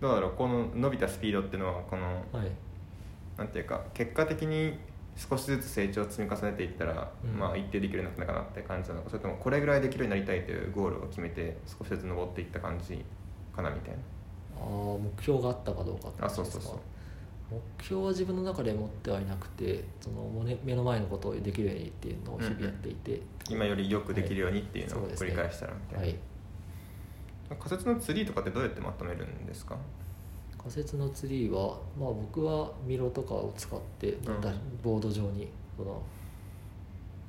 [0.00, 0.31] どうだろう？
[0.33, 2.50] この伸びたスピードっていうのはこのはい、
[3.37, 4.79] なんていうか結果的に
[5.16, 7.38] 少しずつ成長を積み重ねていったら、うん。
[7.38, 9.11] まあ一定できるようになったかなって感じなのか。
[9.11, 13.05] それともこれぐらいできるようになりたいというゴールを決めて少しずつ登っていった感じ
[13.55, 13.96] かなみたいあ
[14.59, 16.62] あ目標があったかどうかってなあことですか？
[16.64, 16.81] そうそうそう。
[17.79, 26.16] 目標は自分の中で持ってはいなくてそのもうね目の前のことをできるようにっていうのを日々やっていて、今よりよくできるようにっていうのを繰り返したらみたいな、はい、
[27.61, 29.77] 仮説のツリーとかってどうやってまとめるんですか？
[30.59, 34.40] 仮説のツリーは、まあ、僕は Miro とかを使って、ん。
[34.40, 36.03] だボード上にその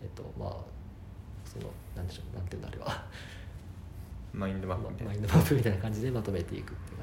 [0.02, 0.50] えっとまあ
[1.46, 3.06] そのなんでしょうなんていうんだあれは。
[4.34, 5.12] マインドマップみたいな。
[5.12, 6.97] マインドマップみたいな感じでまとめていくっていう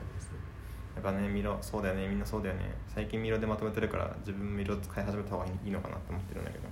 [0.94, 2.72] やっぱね Miro そうだよねみんなそうだよね。
[2.94, 6.68] 最近 Miro でまとめてるから自分も Miro 使い始めた方がいいのかなって思ってるんだけど。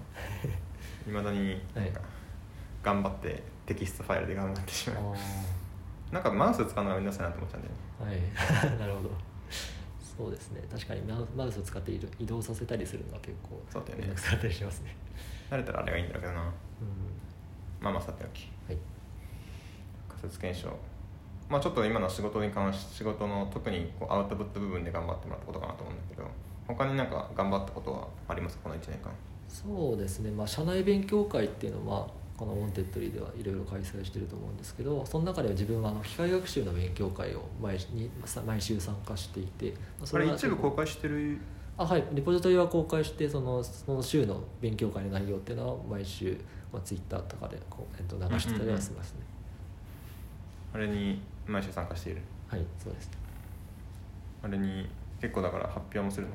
[1.08, 2.00] いまだになんか
[2.82, 5.14] 頑張ってテキストファイルで頑張ってしまう。
[5.14, 8.32] あなんかマウス使うのがめんどくさいなと思っちゃうんだよね。
[8.40, 8.78] あはい。
[8.78, 9.10] なるほど。
[10.16, 10.62] そうですね。
[10.70, 14.14] 確かにマウマウスを使って移動移動させたりするのは結構そうだよね。
[14.14, 14.96] くさかったりしますね。
[15.50, 16.42] 慣れたらあれがいいんだけどな。
[16.42, 16.48] うん。
[17.80, 18.50] まあまあさておき。
[18.68, 18.78] はい。
[20.08, 20.76] 仮説検証
[21.52, 26.26] まあちょっと今の仕事に関し仕事の特にこうアウトプット部分で頑張ってもらったことかなと思うんだけど
[26.66, 28.64] 他になんか頑張ったことはありますか？
[28.64, 29.12] この1年間。
[29.48, 41.38] そうですね、まあ、社内勉強会っていうのはこの Wantedly ではいろいろ開催してると思うんですけどその中では自分はあの機械学習の勉強会を毎にさ毎週参加していてまああれは一部公開してる？
[41.76, 42.04] あはい。
[42.14, 46.38] レポジトリは公開してそのその週の勉強会の内容っていうのは毎週、
[46.72, 49.18] まあ、ツイッターとかでこう、えっと、流してたりはしますね、
[50.72, 52.22] あれに毎週参加している。
[52.48, 53.10] はいそうです。
[54.42, 54.88] あれに
[55.20, 56.32] 結構だから発表もするの？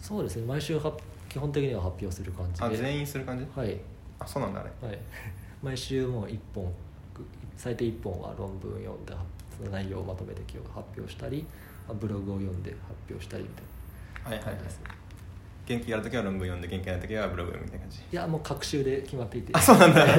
[0.00, 0.46] そうですね。
[0.46, 0.92] 毎週は
[1.28, 2.66] 基本的には発表する感じで。
[2.66, 3.46] あ全員する感じ？
[3.54, 3.78] はい。
[4.18, 4.88] あそうなんだあれ。
[4.88, 4.98] はい、
[5.62, 6.72] 毎週もう1本
[7.56, 9.14] 最低1本は論文読んで
[9.56, 11.44] その内容をまとめて今日発表したり
[11.86, 13.48] まあブログを読んで発表したりみ
[14.24, 14.54] たいはいはいはい。
[14.56, 14.84] な感じですね
[15.66, 18.02] 元気がある時は論文読んで元気がない時はブログ読むみたいな感じ。
[18.10, 19.52] いやもう各週で決まっていて。
[19.54, 20.06] あそうなんだ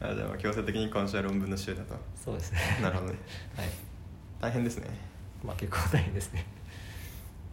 [0.00, 2.58] あじゃあまあ強制的に今週は論文の週だとそうですね。
[2.82, 3.18] なるほどね。
[3.56, 3.66] はい。
[4.40, 4.88] 大変ですね。
[5.44, 6.46] まあ結構大変ですね。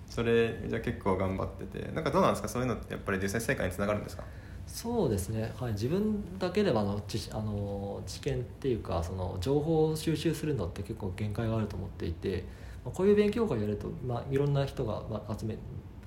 [0.09, 2.47] それじゃあ結構頑張っててなんかどうなんですか？
[2.47, 4.23] そういうのってやっぱり実際成果につながるんですか？
[4.65, 12.43] そうですね、はい、自分だけではあの知あの知見っていうかその情報を収集するのって結構限界があると思っていて、
[12.83, 15.57] まあ、こういう勉強会やると、まあ、いろんな人がまあ集め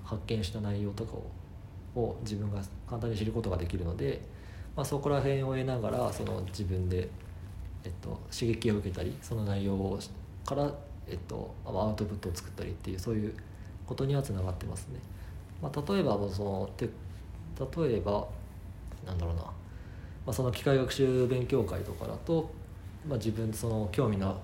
[0.05, 1.25] 発見した内容とかを
[1.97, 4.21] を自分が簡単に知ることができるので、
[4.81, 7.07] まあ、そこら辺を得ながらその自分で、
[7.85, 9.99] えっと、刺激を受けたりその内容を
[10.47, 10.73] から、
[11.07, 13.35] えっと、まアウトプットを作ったりっていうそういう
[13.87, 14.99] ことにはつながってますね。
[15.61, 16.89] まあ、例えばそのて
[17.59, 18.27] 例えば
[19.05, 19.53] なんだろうな、ま
[20.29, 22.51] あ、その機械学習勉強会とかだと、
[23.07, 24.41] まあ、自分その興味の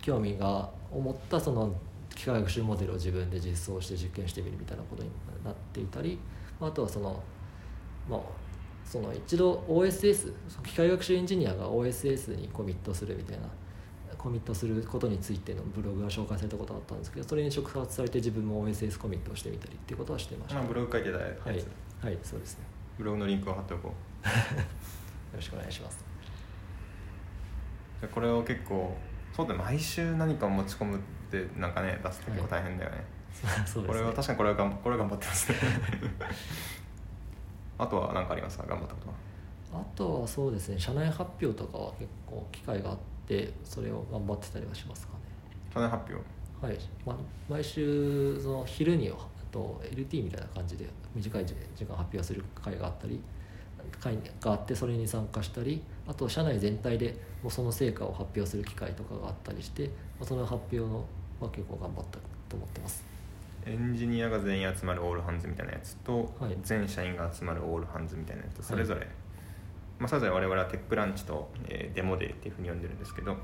[0.00, 1.74] 興味が思ったその
[2.14, 5.10] 機械学習モデルを自分で実装して実験してみるみたいなことに
[5.44, 6.20] なっていたり、
[6.60, 7.20] まあ、あとはその、
[8.08, 8.20] まあ、
[8.90, 10.32] その一度 OSS
[10.64, 13.44] 機械学習エンジニアが OSS にコミットするみたいな
[14.18, 21.64] コミットすることについてのブログが紹介されたことがあったんですけどそれに触発されて自分も OSS コミットをしてみたりっていうことはしてました、まあブログ書いてたやつ、はい、
[22.02, 22.64] はい、そうですね。
[22.98, 23.94] ブログのリンクを貼っておこ よ
[25.34, 26.04] ろしくお願いします。
[28.12, 28.96] これを結構
[29.32, 31.00] そうだね毎週何かを持ち込むっ
[31.30, 33.86] てなんかね出すと結構大変だよね、 そうですね。
[33.86, 35.58] これは確かにこれはこれは頑張ってますね
[37.82, 38.64] あとは何かありますか？
[38.66, 39.14] 頑張ったことは。
[39.82, 45.18] あとはそうですね社内発表とかは結構機会があってそれを頑張ってたりはしますかね。
[45.72, 46.66] 社内発表？
[46.66, 47.16] はい、ま、
[47.48, 49.14] 毎週その昼にあ
[49.50, 53.20] と LT みたいな感じで短い時間発表する会があったり
[53.98, 61.04] 会があってそれに参加したりあと社内全体でもうその成果を発表する機会とかがあったりして、まあ、その発表の
[61.40, 63.02] は結構頑張ったと思ってます
[63.66, 66.56] エンジニアが全員集まるオールハンズみたいなやつと、はい。
[66.62, 69.06] 全社員が集まるオールハンズみたいなやつとそれぞれ、
[69.98, 73.36] まあ、それぞれ我々はテックランチと、えーデモデーっていうふうに呼んでるんですけど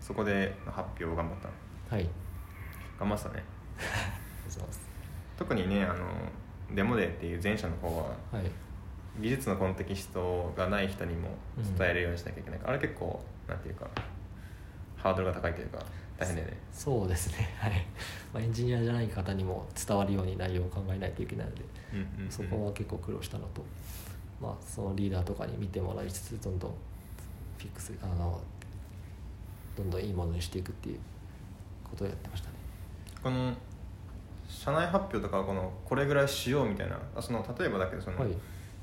[0.00, 1.38] そこで発表を頑張っ
[1.88, 2.08] たはい。
[2.98, 3.42] 頑張ってたね。
[3.78, 4.10] ありがと
[4.44, 4.80] うございます
[5.38, 6.06] 特にねあの
[6.74, 8.50] デモデーっていう前者の方ははい。
[9.20, 11.28] 技術のコンテキストがない人にも
[11.76, 13.88] 伝えるようにしなきゃいけないから、あれ結構なんていうか
[14.96, 15.78] ハードルが高いというか
[16.20, 16.56] 大変だよね。
[16.72, 17.54] そうですね。
[17.58, 17.72] はい、
[18.34, 21.62] まあ、エンジニアじゃない方にも伝わるように内容を考えないといけないので
[21.94, 22.30] うんうんうん。
[22.30, 23.64] そこは結構苦労したのと、
[24.40, 26.70] まあ、そのリーダーとかに見てもらいつつどんどん
[27.58, 28.40] フィックスあの
[29.76, 30.98] どんどんいいものにしていくっていう
[31.84, 32.54] ことをやってましたね。
[33.22, 33.54] この
[34.48, 38.30] 社内発表とかはこのこれぐらいしようみたいなあその例えばだけどその、はい、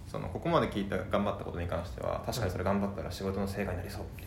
[0.07, 4.01] そのここまで聞いた頑張ったことに関しては確かにそれ頑張ったら仕事の成果になりそう。
[4.15, 4.26] みたいな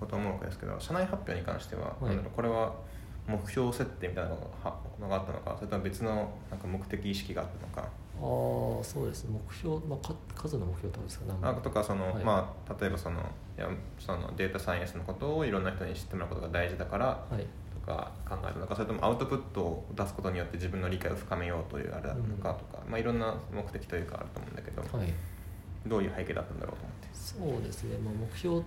[0.00, 2.04] ことを思うわけですけど社内発表に関しては、い。
[2.06, 2.74] なんだろうこれは
[3.26, 7.88] 目標設定みたいなのがはのがあったのかそれとも別のなんか目的意識があったのか。
[8.14, 9.38] ああそうですね。
[9.48, 11.24] 目標、まあ、か数の目標とですか？
[11.40, 12.24] 何あとかその、はい。
[12.24, 13.20] まあ、例えばその
[13.56, 17.46] いやそのデータサイエンスのことをいろんな人に知ってもらうことが大事だからはい。
[17.74, 25.12] とか考えるのかそれともアウトプットを出すことによって自分の理解を深めようというあれだったのかとか、まあ、いろんな目的というかあると思うんだけど、はい。
[25.86, 27.08] どういう背景だったんだろうと思って。
[27.12, 28.62] そうですね、まあ、目標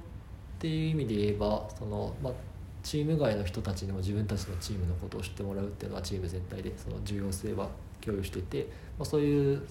[0.65, 2.33] っていう意味で言えばその、まあ、
[2.81, 7.69] チーム外の人たちにも自分たちのチームのことを知ってもらうっていうのはチーム全体でその重要性は
[8.01, 9.61] 共有してて、まあ、そういう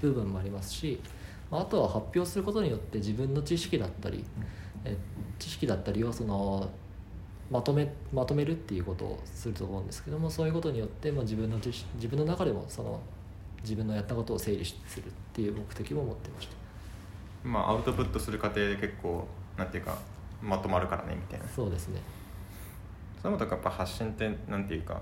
[0.00, 0.98] 部分もありますし、
[1.50, 4.24] まあ、あとは発表することによって自分の知識だったり、
[4.86, 4.96] え
[5.38, 6.70] 知識だったりをその
[7.50, 13.00] まとめまとめるっていうことをすると思うんですけどもそういうことによって、まあ、自分の知識自分の中でもその
[13.62, 16.54] 自分のやったことを整理するっていう目的も持ってました。
[17.44, 19.26] まあ、アウトプットする過程で結構
[19.58, 19.98] なんていうか
[20.42, 21.46] まとまるからねみたいな。
[21.48, 22.00] そうですね。
[23.22, 25.00] そういうことがやっぱ発信ってなんていうか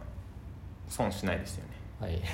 [0.89, 1.71] 損しないですよね。
[2.01, 2.23] はい。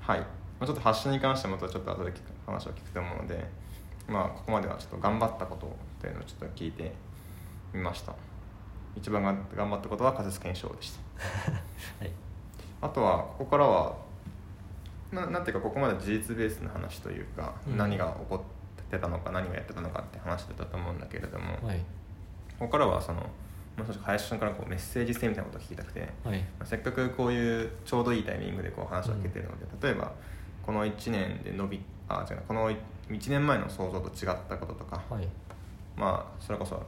[0.00, 0.26] はい、ま
[0.60, 2.12] あ、ちょっと発信に関してもまたちょっと後で
[2.44, 3.46] 話を聞くと思うので
[4.08, 6.92] まあここまではちょっと頑張ったことというのをちょっと聞いて
[7.72, 8.12] みました。
[8.96, 11.00] 一番が頑張ったことは仮説検証でした。
[12.04, 12.12] はい。
[12.82, 13.94] あとはここからは
[15.12, 17.76] ななんていうかここまで事実ベースの話というか、うん。
[17.76, 18.59] 何が起こって
[18.98, 21.78] たのか何をやってたのかって話してたと思うんだけれども、はい。
[22.58, 23.20] ここからはその
[23.76, 26.38] もう少し林さんからこうメッセージ性みたいなことを聞きたくて、はい。
[26.40, 30.12] まあせっかくこういうちょうどいいタイミングでこう話を聞けてるので、例えば
[30.64, 32.76] この1年で伸びあ違うこの1
[33.08, 35.28] 年前の想像と違ったこととか、はい。
[35.96, 36.82] まあそれこそ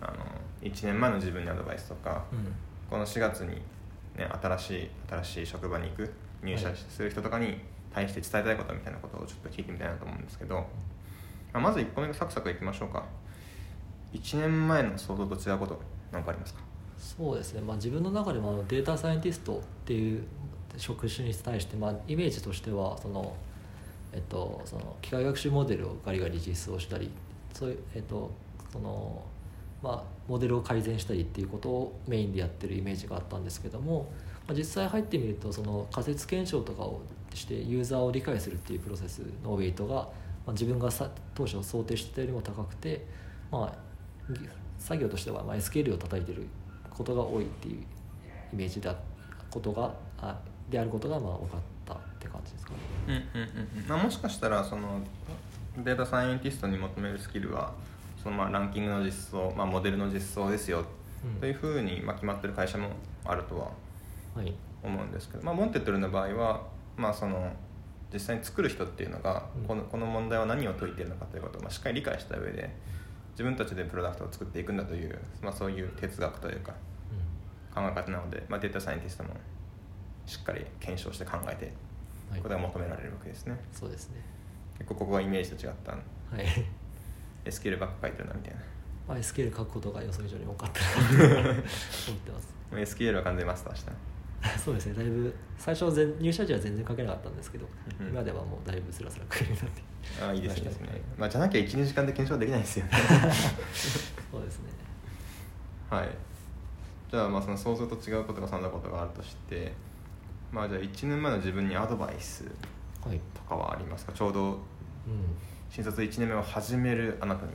[0.00, 0.16] あの
[0.62, 2.54] 1年前の自分にアドバイスとか、うん。
[2.90, 3.54] この4月に、
[4.16, 7.58] ね、新しい新しい職場に行く入社する人とかに
[7.90, 10.66] 対して伝えたいことみたいなことをちょっと聞いてみたいなと思うんですけど、
[11.52, 13.04] あ、まず1個目サクサクいきましょうか。
[14.12, 16.60] 1年前の想像と違うこと何かありますか？
[16.98, 20.22] そうですね、まあ、自分の中でもデータサイエンティストっていう
[20.76, 23.34] 職種に対して、まあ、イメージとしてはその、
[24.12, 27.10] えっと、その機械学習モデルをガリガリ実装したり
[27.52, 28.30] そういう、えっと
[28.72, 29.22] その
[29.82, 34.12] まあ、モデルを改善したりっていうことをメインでやってるイメージがあったんですけども、
[34.46, 37.00] まあ、実際入ってみるとその仮説検証とかを
[37.34, 40.08] してユーザーを理解するっていうプロセスのウェイトが、
[40.46, 43.04] まあ、自分がさ当初想定してたよりも高くて、
[43.50, 46.46] まあ、ぎ作業としてはまあ SQL を叩いてる
[46.90, 47.82] ことが多いっていう
[48.52, 48.94] イメージだ
[49.50, 52.78] ことがあであることがまあ多かったって感じですかね。
[53.08, 53.88] うんうんうんうん。
[53.88, 55.00] まあ、もしかしたらその
[55.78, 57.72] データサイエンティストに求めるスキルは
[58.22, 60.84] そのまあランキングの実装、まあ、モデルの実装ですよ
[61.24, 61.40] うん。
[61.40, 62.90] というふうにまあ決まってる会社も
[63.24, 63.70] あるとは
[64.34, 64.52] はい。
[64.82, 66.62] 思うんですけど、まあ、モンテッドルの場合は、
[66.96, 67.52] まあ、その
[68.12, 69.64] 実際に作る人っていうのがうん。
[69.64, 72.70] このこの問題は何を解いているのかということをまあしっかり理解した上で
[73.32, 76.72] 自分たちでプロダクトを作っていくんだという、まあ、そういう哲学というか
[77.74, 79.30] 考え方なので、まあ、データサイエンティストも
[80.26, 81.72] しっかり検証して考えて
[82.30, 82.40] はい。
[82.40, 83.56] ことが求められるわけですね。
[83.72, 84.16] そうですね。
[84.78, 85.92] 結構ここがイメージと違った。
[85.92, 85.98] は
[86.42, 86.46] い。
[87.44, 88.60] SQL ばっか書いてるなみたいな。
[89.08, 91.62] まあ SQL 書くことが予想以上に多かったなと思っ
[92.20, 92.54] てます。
[92.96, 93.92] SQL は完全にマスターした
[94.62, 97.66] そうですねだいぶ最初は全入社時は全然書けなかったんですけど、
[98.00, 98.08] うん。
[98.08, 99.82] 今ではもうだいぶスラスラ書けるようになって
[100.20, 101.00] ああいいですね。
[101.16, 102.92] まあ、じゃなきゃ12時間で検証できないですよね。
[104.32, 104.70] そうですね。
[105.88, 106.08] はい。
[107.10, 109.72] じゃあまあその想像と違うことがそんなことがあるとして
[110.50, 112.44] まあじゃあ1年前の自分にアドバイス
[113.04, 114.12] はいとかはありますか？
[114.12, 114.58] ちょうど
[115.70, 117.52] 新卒1年目を始めるあなたに。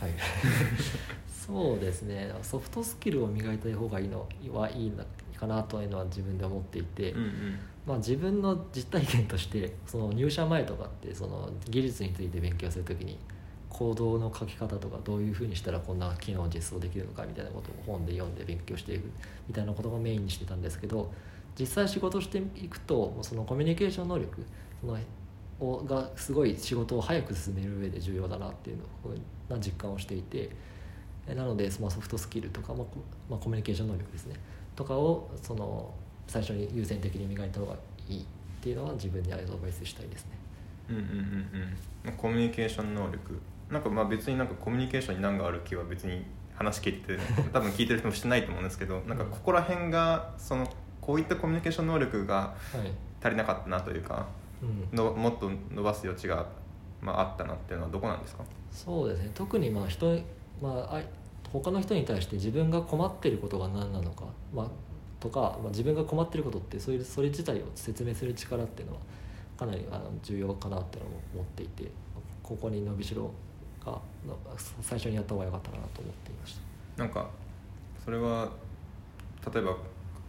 [0.00, 0.12] はい。
[1.28, 2.32] そうですね。
[2.42, 5.04] ソフトスキルを磨いた方がいいのはいいの
[5.40, 7.58] かなというのは自分で思っていて、うんうん。
[7.86, 13.18] まあ、自分の実体験としてその入社前とかってその技術について勉強するときに
[13.70, 19.10] コードの書き方とかどういうふうにしたらこんな機能を実装できるのかみたいなことを本で読んで勉強していく
[19.48, 21.10] みたいなことがメインにしてたんですけど
[21.58, 24.44] 実際仕事していくとそのコミュニケーション能力
[24.82, 24.98] その
[25.60, 28.84] をがすごい仕事を早く進める上で重要だなっていうの
[29.56, 30.50] な実感をしていて
[31.26, 32.84] えなので、まあ、ソフトスキルとか、ま
[33.30, 34.36] あ、コミュニケーション能力ですね
[34.80, 35.92] とかをその
[36.26, 37.74] 最初に優先的に磨いた方が
[38.08, 38.24] いいっ
[38.62, 40.30] ていうのは自分にアドバイスしたいですね。
[40.88, 42.12] うんうんうんうん。
[42.16, 43.38] コミュニケーション能力。
[43.70, 46.24] なんかまあ別になんかコミュニケーションに難がある気は別に
[46.54, 47.18] 話聞いてて
[47.52, 50.66] 多分聞いてる人もしてないと思うんですけどなんかここら辺がその
[51.00, 52.90] こういったコミュニケーション能力がはい。
[53.22, 54.26] 足りなかったなというか
[54.62, 56.46] うん、のもっと伸ばす余地が、
[57.02, 58.44] まあ、あったなっていうのはどこなんですか？
[58.72, 59.30] そうですね。
[59.34, 60.18] 特にまあ人、
[60.60, 61.06] まあ、あい
[61.52, 64.24] 他の人に対して自分が困っていることが何なのか、
[64.54, 64.66] まあ、
[65.18, 69.00] とか、まあ、自分が困っていることってそういうそれ自体を説明する力っていうのは
[69.58, 71.90] かなりあの重要かなっていうのも思っていて
[72.42, 73.30] ここに伸びしろ
[73.84, 73.92] が
[74.26, 74.38] の
[74.80, 76.54] 最初にやった方が良かったかなと思っていまし
[76.96, 77.02] た。
[77.02, 77.28] なんか
[78.04, 78.50] それは
[79.52, 79.76] 例えば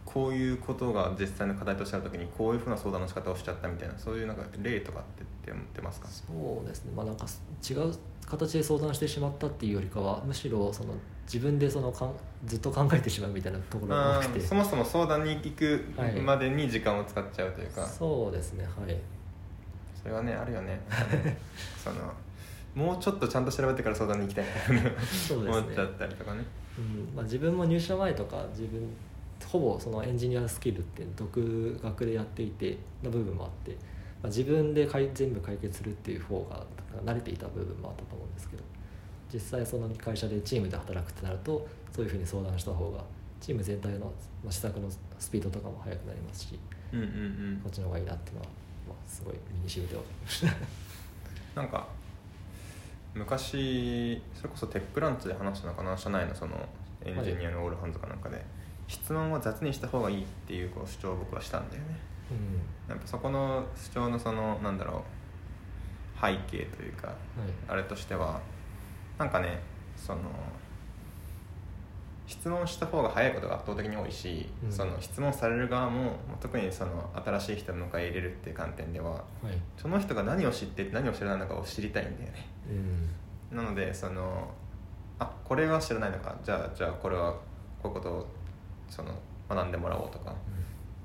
[0.04, 6.08] こういうことが実際の課題としてある時にこういうふうな相談の仕方をしちゃったみたいなそういうなんか例とかって出出ますか？
[6.08, 6.24] そ
[6.62, 7.24] うですねまあなんか
[7.68, 7.94] 違う
[8.26, 10.94] 形で相談してしまったっていうよりかはむしろその
[11.24, 12.14] 自分でそのかん
[12.44, 14.40] ずっと考えてしまうみたいなところが多くて。
[14.40, 18.96] そもそも相談に行くはいまでに時間を使っちゃうというか、そうですねはい。
[20.00, 20.80] それはねあるよね。
[21.82, 22.12] その
[22.74, 24.44] もうちょっとちゃんと調べてから相談に行きたい。
[24.44, 24.52] な
[25.00, 25.58] そうですね。
[25.58, 26.44] 思っちゃったりとかね。
[26.78, 28.80] うんまあ、自分も入社前とか自分
[29.46, 33.76] ほぼそのエンジニアスキルって独学でやっていての部分もあって、ま
[34.24, 36.64] あ、自分でかい全部解決するっていう方が
[37.04, 38.62] 慣れていた部分もあったと思うんですけど
[39.32, 43.02] 実際その会社でチームで働くってなるとそういうふうに相談した方が
[43.40, 44.06] チーム全体の
[44.44, 46.58] まあ施策のスピードとかも速くなりますし
[46.92, 47.60] うんうんうん。
[47.62, 48.46] こっちの方がいいなっていうのは、
[48.88, 50.52] まあ、すごい身に染みて分かりました。
[51.60, 51.88] なんか
[53.14, 56.68] 昔それこそテックランチで話したのかな社内のその
[57.04, 58.42] エンジニアのオールハンズかなんかで、
[58.86, 61.98] 質問は雑にした方がいいっていうこう主張を僕はしたんだよね。
[62.88, 65.04] やっぱそこの主張のそのなんだろ
[66.16, 67.52] う背景というかうんはい。
[67.68, 68.40] あれとしては
[69.22, 69.60] なんかね
[69.96, 70.20] その
[72.26, 74.72] 質問した方が早いことが圧倒的に多いし、うん。
[74.72, 79.24] その質問される側も特にその新しい人を迎え入れるっていう観点でははい。
[79.76, 82.48] その人が何を知ってて何を知らないのかを知りたいんだよね。
[83.50, 83.56] うん。
[83.56, 84.50] なのでその
[85.20, 87.38] あこれは知らないのかじゃあじゃあこれはこ
[87.84, 88.26] ういうことを
[88.88, 89.12] その
[89.48, 90.34] 学んでもらおうとかっ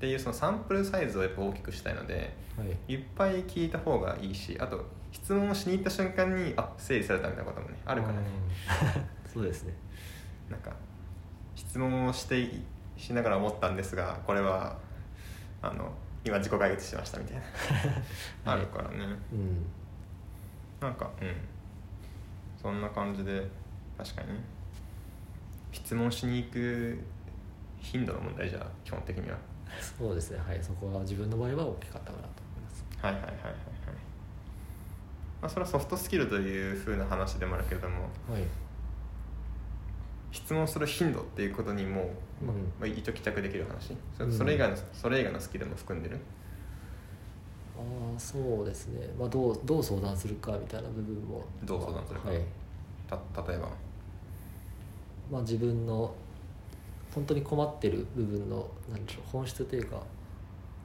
[0.00, 2.94] ていうそのサンプルサイズをやっぱ大きくしたいのではい。
[2.94, 8.20] いっぱい聞いた方がいいしあと質問をしに行った瞬間にあ整理されたみたいなこともねあるからね。
[9.26, 9.32] うん。
[9.32, 9.74] そうですね。
[10.50, 10.72] なんか
[11.54, 12.64] 質問をしてい
[12.96, 14.78] しながら思ったんですがこれは
[15.62, 15.92] あの
[16.24, 17.42] 今自己解決しましたみたいな。
[18.52, 19.66] あるからね、うん。
[20.80, 21.34] なんかうん。
[22.60, 23.46] そんな感じで
[23.96, 24.40] 確かにね
[25.72, 26.98] 質問しに行く
[27.78, 29.36] 頻度の問題じゃ基本的には。
[29.80, 30.38] そうですね。
[30.38, 30.62] はい。
[30.62, 32.84] そこは自分の場合は大きかったかなと思います。
[33.00, 33.77] はいはいはいはいはい
[35.40, 38.42] まあそれはソフトスキルというふうな話でもあるけれどもはい。
[40.30, 42.10] 質問する頻度っていうことにも、
[42.78, 43.96] まあ一応帰着できる話。
[44.30, 46.18] それ以外の、それ以外のスキルも含んでる。
[47.78, 47.80] あ
[48.16, 51.44] あそうですね、まあ、どうどう相談するかみたいな部分も。
[51.64, 52.28] どう相談するか。
[52.28, 52.42] はい。
[53.08, 53.68] た例えば。
[55.30, 56.14] まあ、自分の
[57.14, 60.02] 本当に困ってる部分の何でしょう本質というか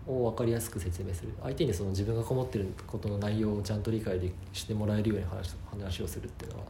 [0.05, 1.33] を分かりやすく説明する。
[1.41, 6.65] 相手にその自分が困ってることの内容をちゃんと理解でしてもらえるように話話をするっていうのは、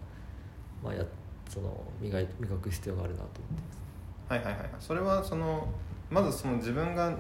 [0.84, 1.03] まあ、や
[1.49, 3.43] その磨い磨く必要があるなと思って
[4.29, 5.67] ますはいはいはいそれはその
[6.09, 7.15] まずその自分が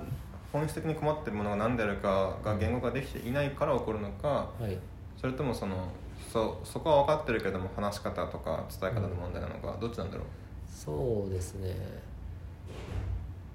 [0.51, 4.77] 本質的に困ってるものが何であるかが言語化できていないから起こるのかはい
[5.19, 5.87] それともその
[6.31, 10.25] そそこは分かってるけども話し方とか伝え方の問題なのか、どっちなんだろう
[10.67, 11.75] そうですね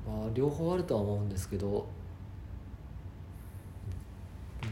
[0.06, 1.86] まあ両方あるとは思うんですけど
[4.62, 4.70] うーん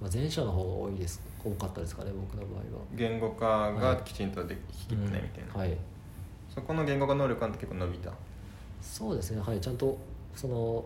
[0.00, 2.84] まあ前者の方が多いです多かったですかね僕の場合は。
[2.94, 5.76] 言語化がきちんとでききってないみたいな、うんはい。
[6.54, 8.12] そこの言語化能力は結構伸びた。
[8.80, 9.60] そうですねはい。
[9.60, 9.98] ちゃんと
[10.34, 10.84] その、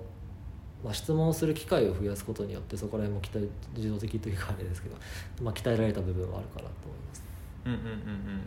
[0.85, 4.97] まあ、質問をする機会を増やすことによってそこら辺も期待自動的というかあれですけど、
[5.43, 7.23] まあ、鍛えられた部分はあるかなと思います。
[7.67, 8.43] うんうんうんうん。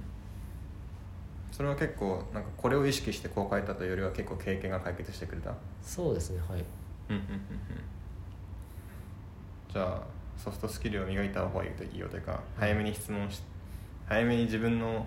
[1.52, 5.54] それは結構なんかこれを意識してこう書いたというよりは結構経験が解決してくれた？
[5.82, 6.64] そうですねはい。
[7.10, 7.40] うんうんうんうん。
[9.72, 10.02] じゃあ
[10.38, 13.42] ソフトスキルを磨いた方がいいよというか早めに質問し
[14.08, 15.06] 早めに自分の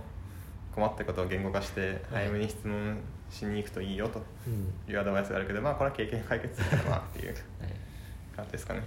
[0.74, 2.98] 困ったことを言語化して早めに質問
[3.30, 4.72] しに行くといいよとうん。
[4.92, 7.36] いうアドバイスがあるけどまあこれは経験解決するかなっていうはい。
[8.36, 8.82] 感じですかね。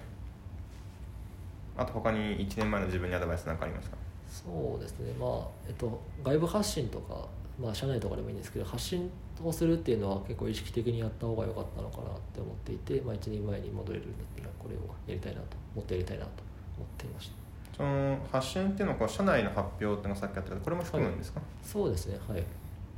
[1.78, 3.98] あと他に1年前の自分にアドバイスなんかありますか？
[4.30, 5.14] そうですね。
[5.20, 7.28] まあえっと外部発信とか
[7.60, 9.10] まあ社内とかでもいいんですけど発信
[9.50, 16.32] をするっていうのは結構意識的にやった方が良かったのかなって思っていて、まあ、1年前に戻れるんだったらこれをやりたいなともっとやりたいなと
[16.78, 17.42] 思っていました
[17.78, 22.20] その発信っていうのはこう社内の発表っていうのがさっきあったけどこれも含むんですか、そうですね。
[22.28, 22.44] はい。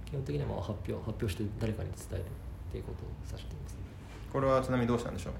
[0.05, 2.23] 基本的にはまあ発表発表して誰かに伝えるっ
[2.71, 3.77] ていうことを指しています。
[4.31, 5.33] これはちなみにどうしたんでしょう？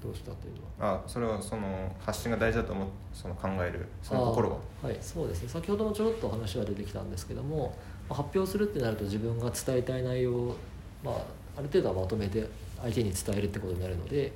[0.00, 0.94] どうしたというのは？
[0.94, 4.58] あそれはその発信が大事だと思うその考えるその心は？
[4.82, 4.96] はい。
[5.00, 5.48] そうですね。
[5.48, 7.72] 先ほどもちょろっと話は出てきたんですけどもまあ
[8.08, 10.56] 発表するってなると自分が伝えたい内容を、
[11.04, 11.14] まあ、
[11.58, 12.46] ある程度はまとめて
[12.80, 14.32] 相手に伝えるってことになるので、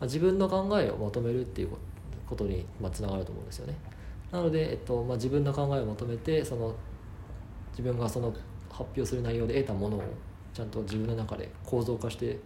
[0.00, 1.70] まあ、自分の考えをまとめるっていう
[2.28, 3.74] ことにつながると思うんですよね
[4.30, 6.74] なので、えっとまあ、自分の考えをまとめてその
[7.70, 8.32] 自分がその
[8.70, 10.02] 発表する内容で得たものを
[10.52, 12.38] ちゃんと自分の中で構造化して、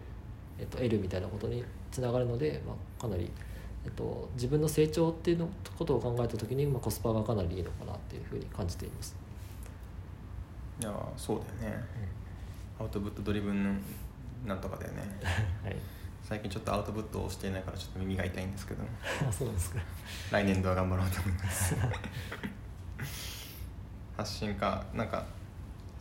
[0.59, 3.31] えっと、得るみたいなことにつながるので、まあ、かなり、
[3.85, 5.49] えっと、自分の成長っていうの
[5.79, 9.22] ことを考えた時に、まあ、コスパがかなりいいのかなっていうふうに感じています。
[10.83, 11.85] いやそうだよね。
[12.81, 13.81] アウトプットドリブンの
[14.47, 15.03] なんとかだよね。
[15.63, 15.77] はい、
[16.25, 18.83] 最近ちょっとアウトプットをしていないからちょっと耳が痛いんですけど。
[19.29, 19.79] あそうですか。
[20.33, 21.77] 来年度は頑張ろうと思います。
[24.17, 24.85] 発信か。
[24.93, 25.25] なんか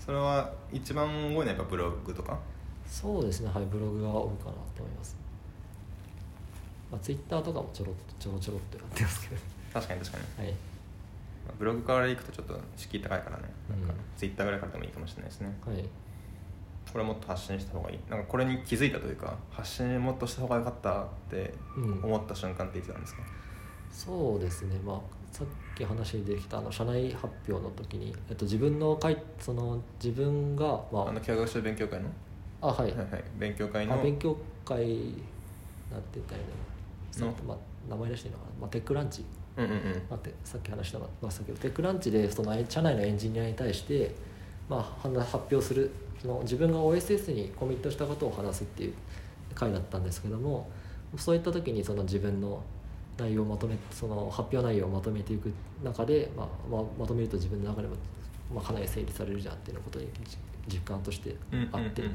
[0.03, 2.39] それは一番多いのはやっぱブログとか？
[2.87, 5.15] そうですね、はい、ブログが多いかなと思います。
[6.91, 9.41] まあ、ツイッターとかもちょろっとちょろちょろっとやってますけど、
[9.73, 10.45] 確かに確かに。
[10.47, 10.55] はい、
[11.59, 13.43] ブログからいくとちょっと敷居高いからね。
[13.69, 15.57] なんかうんツイッターぐらいからでもいいかもしれないですね。
[15.65, 15.77] はい、
[16.91, 17.99] これはもっと発信した方がいい。
[18.09, 22.03] なんかこれに気づいたというか発信もっとした方が良かったってうん。
[22.03, 23.21] 思った瞬間っていつなんですか、
[23.91, 24.99] そうですね、まあ、
[25.31, 31.11] さっき話に出てきたあの社内発表の時に、えっと、自分の会その自分が、まあ。
[31.11, 32.09] の教学習勉強会の？
[32.61, 33.23] あ、あはい、はいはい。
[33.37, 33.95] 勉強会の？
[33.95, 35.15] あ勉強会なんて
[36.15, 36.47] 言ったらいい
[37.19, 37.45] の？
[37.47, 37.57] まあ、
[37.89, 39.25] 名前出していいのかな、まあ、テックランチ
[39.63, 40.01] うんうんうん。
[40.09, 44.13] まあ、てさっき話したましたけどテックランチでその社内のエンジニアに対して、
[44.69, 45.91] まあ、は発表する
[46.21, 48.93] その自分が OSS にコミットしたことを話すっていう
[49.55, 50.69] 回だったんですけども
[51.17, 52.61] そういった時にその自分の
[53.17, 55.51] 内容をまとめその発表内容をまとめていく
[55.83, 57.95] 中で、まあまあ、まとめると自分の中でも、
[58.53, 60.37] まあ、かなり整理されるじゃんっていうことにじ
[60.67, 61.35] 実感として
[61.71, 62.09] あって、ま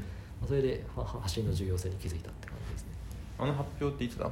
[0.45, 2.89] あそれでは発信の重要性に気づいたって感じですね、
[3.39, 4.31] あの発表っていつだ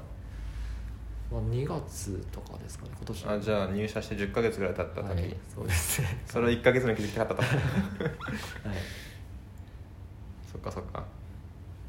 [1.32, 3.26] まあ、2月とかですかね今年。
[3.28, 6.22] あじゃあ入社して10ヶ月ぐらい経った時、はい、そうですね。
[6.26, 7.50] それを1ヶ月の気づきたかったと。
[7.50, 8.78] はい。
[10.52, 11.04] そっかそっか。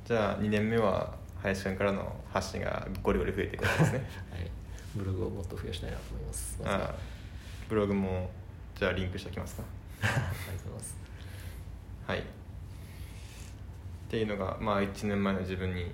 [0.05, 4.11] じゃあ2年目は林くんからの発信がゴリゴリ増えていくわけですね。
[4.32, 4.51] はい、
[4.95, 6.61] ブログをもっと増やしたいなと思います。
[6.64, 6.95] あ
[7.68, 8.30] ブログも
[8.74, 9.62] じゃあリンクしておきますか。
[10.03, 10.97] ありがとうございます。
[12.07, 12.20] はい。
[12.20, 12.22] っ
[14.09, 15.93] ていうのがまあ1年前の自分に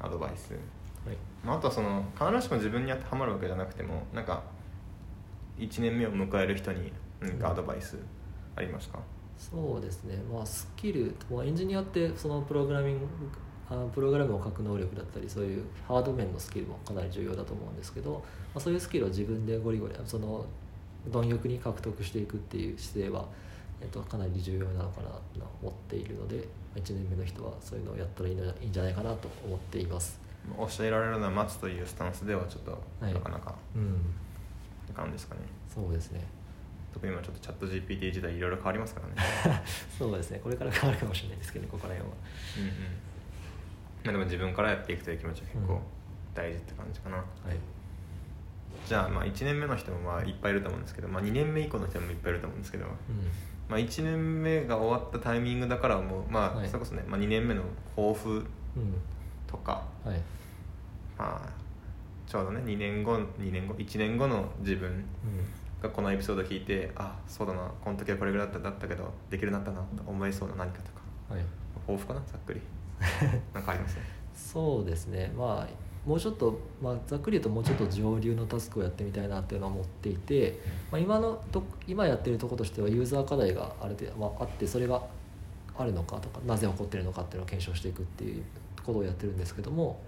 [0.00, 0.62] アドバイス、はい、
[1.44, 4.42] まあ、あとはその必ずしも自分に当てはまるわけじゃなくてもなんか
[5.58, 7.98] 1年目を迎える人に何かアドバイス
[8.56, 8.98] ありますか、
[9.38, 13.06] そうですね、まあ、スキル、まあ、エンジニアってそのプログラミング
[13.94, 18.20] プログラムを書く能力だったりそういうハード面のスキルもかなり重要だと思うんですけど、ま
[18.56, 20.44] あ、そういうスキルを自分でゴリゴリその
[21.10, 23.26] 貪欲に獲得していくっていう姿勢は、
[23.80, 25.20] えっと、かなり重要なのかなと
[25.62, 30.29] 思っているので1年目の人はそういうのをやったらいいんじゃないかなと思っています。
[30.56, 33.14] 教えられるのは待つというスタンスではちょっとはい。
[33.14, 33.54] なかなか。
[33.74, 36.26] うん、って感じですかね、そうですね。
[36.92, 39.62] 特に今ちょっとチャット GPT 時代いろいろ変わりますからね。
[39.96, 40.40] そうですね。
[40.42, 42.16] これから変わるかもしれないですけどここら辺は。
[42.58, 42.70] うんうん
[44.02, 45.80] まあでも自分からやっていくという気持ちは結構
[46.34, 47.26] 大事って感じかな、はい。
[48.86, 52.90] じゃあまあ1年目の人もまあいっぱいいると思うんですけど、まあ、2年目以降の人もいっぱいいると思うんですけど、うん。
[53.68, 56.64] まあ、1年目が終わったタイミングだからもうまはい。
[56.64, 57.62] あそれこそね、まあ、2年目の
[57.94, 58.94] 抱負うん
[59.50, 60.20] とか、はい。
[61.18, 61.48] まあ、
[62.26, 65.04] ちょうどね2年後2年後1年後の自分うん。
[65.82, 71.00] がこのエピソードを聞いてあそうだなこの時はこれぐらいだっただったけどできるようになったなと思えそうな何かとか。
[71.34, 71.44] はい、
[71.86, 72.60] 抱負かなざっくり。
[73.54, 73.96] なんかあります？
[74.34, 75.32] そうですね。
[75.36, 75.68] まあ
[76.06, 80.58] もうちょっと、まあ、ざっくり言うともうちょっと上流のタスクをやってみたいなっていうのは思っていて、
[80.90, 85.02] まあ、今のと今やってるところとしてはユーザー課題がある程度、まあ、あってそれが
[85.76, 88.42] あるのかとかなぜ起こってるのかっていうのを検証していくっていう
[88.84, 90.00] ことをやってるんですけども、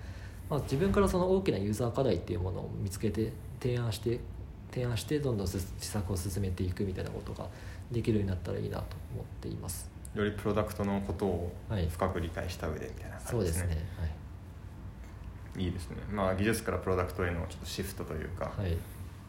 [0.51, 4.21] まあ、自分からその大きなユーザー課題っていうものを見つけて提案して
[4.73, 7.47] 提案してどんどんす施策を進めていくみたいなことが
[7.91, 9.91] できるようになったらいいなと思っています。
[10.15, 11.87] よりプロダクトのことをはい。
[11.89, 13.87] 深く理解した上でみたいなそうで感じですすね、ね。
[14.01, 14.07] は
[15.61, 15.65] い。
[15.65, 15.97] いいですね。
[16.11, 18.77] まあ技術からプロダクトへのちょっとシフトというか、はい。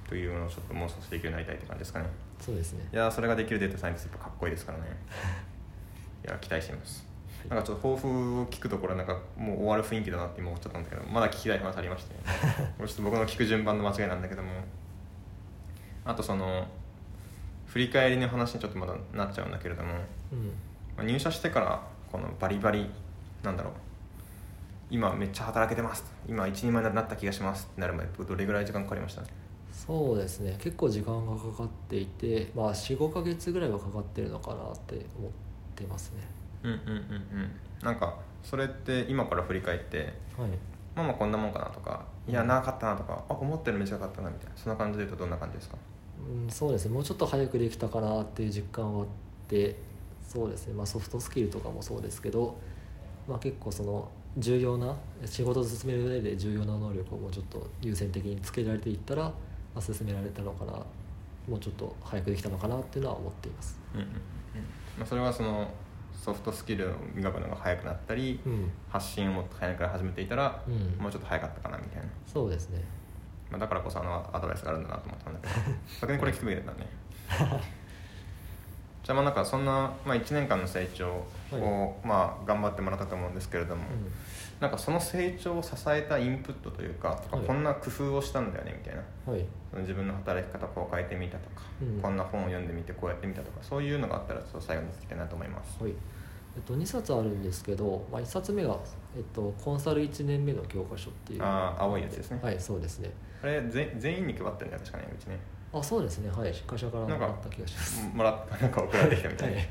[0.08, 2.06] というのをちょっともう少しできるようになりたいって感じですかね。
[2.40, 2.88] そうですね。
[2.92, 4.86] いやーそれができるデータサイエンストやっぱかっこいいですからね。
[6.26, 7.06] いや期待しています
[7.50, 12.16] なんかちょっと抱負を聞くとこれなんかもう終わる雰囲気だなって今思っちゃったんですけどまだ聞きたい話ありまして。
[12.78, 14.50] これちょっと僕の聞く順番の間違いなんだけども。
[16.06, 16.68] あとその
[17.68, 19.92] 振り返りの話にちょっとまだなっちゃうんだけれども、
[20.32, 20.48] うん。
[20.98, 21.82] まあ入社してから
[22.12, 22.90] このバリバリ
[23.42, 23.74] なんだろう。
[24.90, 26.04] 今めっちゃ働けてます。
[26.28, 29.24] 今一人前になった気がしますってなるまでどれぐらい時間かかりました？
[29.72, 30.56] そうですね。
[30.60, 35.32] 結構時間がかかっていて、まあ、45か月ぐらいはかかってるのかなって思っ
[35.76, 36.18] てますね
[36.64, 37.52] うんうんうんうん。
[37.84, 40.50] なんかそれって今から振り返ってはい。
[40.96, 44.52] まあまあこんなもんかなとかいや長かったなとかあ思ったより短かったなみたいな。
[44.56, 45.78] そんな感じで言うとどんな感じですか？
[46.20, 46.94] うん、そうですね。
[46.94, 49.08] もうちょっと早くできたかなっていう実感はあっ
[49.48, 49.76] て
[50.28, 52.58] そうですね、まあ、ソフトスキルとかもそうですけど、
[53.28, 54.96] まあ、結構その重要な
[55.26, 59.34] 仕事を進める上で重要な能力をもうちょっと優先的につけられていったら、ま
[59.76, 60.74] あ、進められたのかな。
[61.48, 63.78] もうちょっと早くできたのかなっていうのは思っています。
[63.94, 64.14] うんうんうん。
[64.98, 65.70] まあ、それはその
[66.24, 70.96] ソフトスキルを磨くのが早くなったり、うん、発信をもっと早くから始めていたら、うん。
[70.98, 72.82] もうちょっと早かったかなみたいな、そうですね。
[73.52, 75.54] まあ、だからこそあのアドバイスがあるんだなと思ったんだけど。
[76.02, 76.88] 逆にこれ聞くべきだね。
[79.04, 83.84] じゃあまあなんかそんな、まあ、1年間の成長を、まあ、頑張ってもらったと思うんですけれども、
[84.62, 87.46] なんかその成長を支えたインプットというか、はい。
[87.46, 89.02] こんな工夫をしたんだよねみたいな。
[89.28, 89.46] うん、はい。
[89.72, 92.02] その自分の働き方をこう変えてみたとか、うん。
[92.02, 95.84] こんな本を読んでみてこうやってみたとかそういうのがあったらちょっと最後に聞きたいなと思います。
[95.84, 95.94] はい
[96.56, 98.78] えっと、2冊あるんですけど、まあ、1冊目が、
[99.16, 101.44] えっと、コンサル1年目の教科書っていう。
[101.44, 103.10] ああ青いやつですね、はいそうですね。
[103.42, 105.38] あれ全全員に配ってるんだよ確かねうちね。
[105.74, 106.30] あそうですね。
[106.30, 108.08] はい会社からもなんからった気がします。
[108.14, 109.68] もらっ なんか送られてきたみたいな、はい。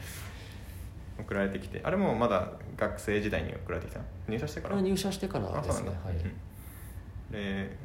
[1.21, 1.81] 送られてきて。
[1.85, 4.01] あれもまだ学生時代に送られてきた？
[4.29, 4.81] 入社してから？
[4.81, 5.91] 入社してからあですね。
[6.05, 6.17] はい。
[6.17, 7.33] うん。
[7.33, 7.77] で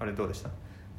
[0.00, 0.48] あれどうでした？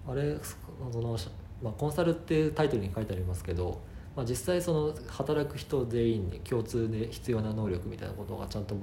[0.08, 0.56] あれそ
[1.02, 1.18] の、
[1.64, 3.82] まあ、コンサルっていうタイトルに書いてありますけど、
[4.20, 8.76] まあ、実際その働く人全員に共通で必要な能力みたいなことがちゃんと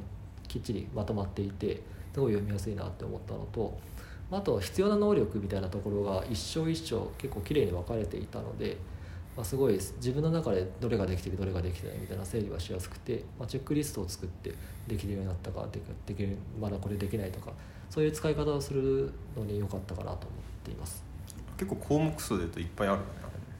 [0.48, 1.82] きっちりまとまっていて
[2.14, 3.78] すごい読みやすいなって思ったのと
[4.30, 8.78] あと必要な能力みたいなところが一章一章結構きれいに分かれていたので、
[9.36, 14.54] まあ、すごい自分の中でどれができてるどれができてないみたいな整理はしやすくて、まあ、チェックリストを作って
[14.86, 15.68] できるようになったか
[16.06, 17.52] できるまだこれできないとか
[17.90, 20.20] そういう使い方をするのに良かったかなと思っ
[20.64, 21.04] ています。
[21.58, 23.04] 結構項目数で言うといっぱいあるね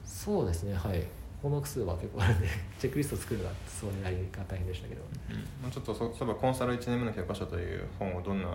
[0.03, 1.03] そうですねはい
[1.47, 5.01] 項目数は結構あるんでチェックリスト作るのがそうやりが大変でしたけど。
[5.63, 8.49] うん、ちょっとそそういえばコンサル1年目の教科書という本をどんな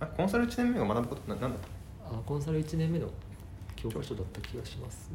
[0.00, 1.60] あコンサル1年目が学ぶことななんだっ
[2.08, 2.16] た？
[2.16, 3.08] あコンサル1年目の
[3.74, 5.10] 教科書だった気がします。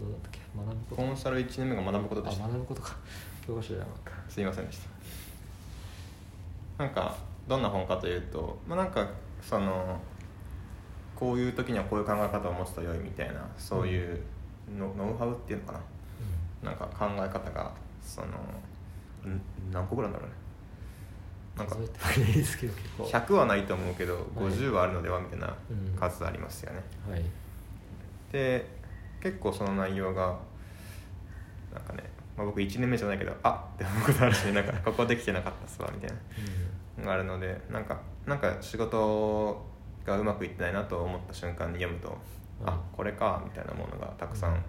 [0.00, 0.40] どうだったっけ？
[0.56, 1.02] 学ぶこと。
[1.02, 2.44] コンサル1年目が学ぶことでした。
[2.46, 2.96] あ学ぶことか。
[3.46, 4.30] 教科書じゃなかった。
[4.30, 4.78] すいませんでし
[6.78, 6.84] た。
[6.84, 7.14] なんか
[7.46, 9.06] どんな本かというと、まあ、なんか
[9.42, 9.98] その
[11.14, 14.20] こういう時にはこういう考え方を持つと良いみたいなそういう
[14.78, 15.80] の、ノウハウっていうのか
[16.62, 16.70] な？
[16.70, 18.28] なんか考え方がその
[19.30, 19.40] ん
[19.72, 20.34] 何個ぐらいだろうね。
[21.56, 23.04] なんか数えてはいないですけど結構。
[23.04, 24.24] 100はないと思うけどはい。
[24.34, 25.96] 50はあるのではみたいなうん。
[25.98, 27.22] 数ありますよね、はい。
[28.32, 28.66] で
[29.20, 30.38] 結構その内容が
[31.72, 32.04] なんかね、
[32.36, 36.16] まあ、僕1年目じゃないけどあって思うことあるし なんかここできてなかったっすわみたいな。
[36.98, 39.64] のがあるのでなんかなんか仕事
[40.04, 42.16] がうまくいってないなと思った瞬間に読むと、
[42.64, 44.64] あこれかみたいなものがたくさん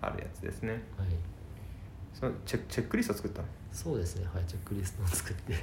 [0.00, 1.08] あるやつですね、はい。
[2.12, 3.46] そのチェチェックリスト作ったの？
[3.46, 4.26] いそうですね。
[4.32, 5.54] はいチェックリストを作って。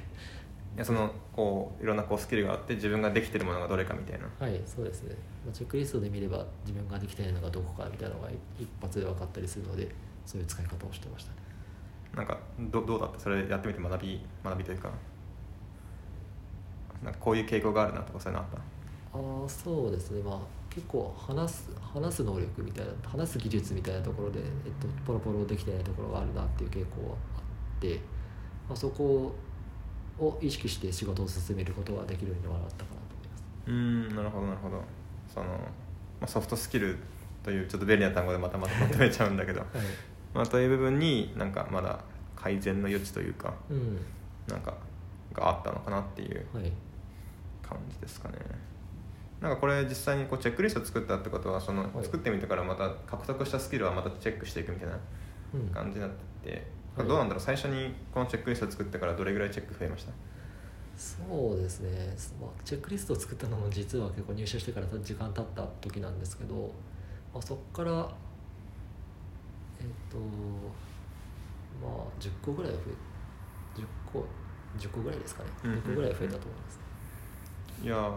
[0.78, 4.28] やそのこういろんなこうスキルがあって自分ができてるものがどれかみたいな。
[4.40, 5.16] はいそうですね、
[5.46, 9.90] まあ、チェックリストで見れば自分ができてないのがどこかみたいなのが一発で分かったりするので
[10.26, 11.32] そういう使い方をしてました。
[11.32, 11.38] ね
[12.16, 13.20] なんかどどうだった？
[13.20, 14.90] それやってみて学び学びというか。
[17.04, 18.58] なんかこういう傾向があるなとかそういうのあった？
[18.58, 20.22] ああそうですね。
[20.22, 20.40] まあ
[20.70, 24.46] 結構話す話す能力みたいな話す技術みたいなところで、えっ
[24.80, 27.96] と、ポロポロできてないところがあるなっていう傾向はあって、
[28.68, 29.34] まあ、そこ
[30.20, 33.44] を意識して仕事を進めることができるようにはなったかなと思います。
[33.68, 34.84] うーんなるほどなるほど。
[35.34, 35.58] その、ま
[36.22, 36.98] あ、ソフトスキル
[37.44, 39.70] というちょっと便利な単語でまたままとめちゃうんだけど、 はい。
[40.34, 42.00] まあ、という部分になんかまだ
[42.36, 43.98] 改善の余地というかうん。
[44.48, 44.74] なんか
[45.34, 46.72] があったのかなっていうはい。
[47.62, 48.38] 感じですかね
[49.42, 52.04] なんかこれ実際にこうチェックリスト作ったってことはそのはい。
[52.04, 55.00] 作ってみてからまた獲得したスキルはまたチェックしていくみたいな
[55.54, 55.70] うん。
[55.70, 56.10] 感じになっ
[56.44, 57.08] てて、はい。
[57.08, 60.12] どうなんだろう最初にこのチェックリスト作ってからどれぐらいチェック増えました？
[60.98, 61.90] そうですね、
[62.42, 66.74] まあ、チェックリストを作ったのも実は結構入社してから時間経った時なんですけど、
[67.34, 67.92] まあ、そこから
[69.80, 70.18] えっ、と
[71.82, 72.84] まあ10個ぐらいは増
[73.78, 74.26] え10個
[74.78, 75.50] 10個ぐらいですかね。
[75.64, 76.80] うんうん10個ぐらい増えたと思います、
[77.84, 78.12] いやー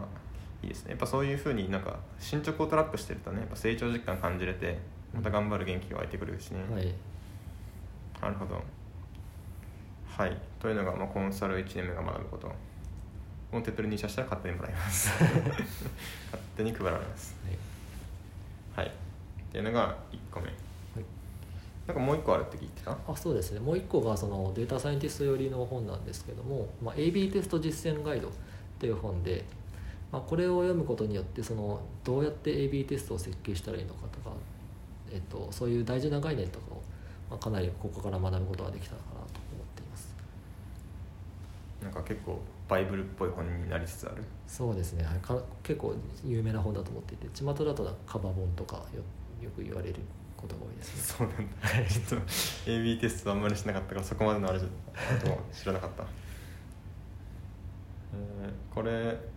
[0.63, 0.91] いいですね。
[0.91, 4.79] やっぱそういうふうになんか進捗をトラックしてるとねやっぱ成長実感感じれて
[5.15, 6.95] また頑張る元気が湧いてくるしね、はい。
[8.21, 8.63] なるほど。
[10.07, 10.37] はい。
[10.61, 12.53] というのが、まあ、コンサル1年目が学ぶこと。
[13.51, 15.11] この手っ取り入社したら勝手にもらいます。
[15.21, 17.37] 勝手に配られます。
[18.75, 18.87] はい。
[18.87, 18.93] はい。
[18.93, 18.93] っ
[19.53, 20.47] ていうのが1個目。
[20.47, 20.55] はい。
[21.87, 22.97] なんかもう1個あるって聞いてた？
[23.07, 23.61] あそうですね。
[23.61, 28.33] もう一個がそのデータサイエンティスト寄りの本なんですけども「まあ、AB テスト実践ガイド」っ
[28.79, 29.45] ていう本で、
[30.13, 34.31] まあ、これを読むことによってそのどうやって AB テストを設計したらいいのかとか、
[35.11, 36.83] えっと、そういう大事な概念とかを、
[37.31, 39.29] まあ、かなりここから学ぶことができたのかなと思っ
[39.75, 40.15] ています。
[41.83, 42.39] なんか結構
[42.69, 44.23] バイブルっぽい本になりつつある？
[44.47, 45.95] そうですね、はい、か結構
[46.25, 49.01] 有名な本だと思っていて巷だとカバ本とかよ
[49.43, 49.97] よく言われる
[50.37, 51.03] ことが多いですね。
[51.03, 51.45] そうなんだ。
[51.91, 52.27] ちょっと
[52.71, 54.69] AB テストあんまりしなかったからそこまでのあれじゃ
[55.53, 56.05] 知らなかった、
[58.15, 59.32] えーこれ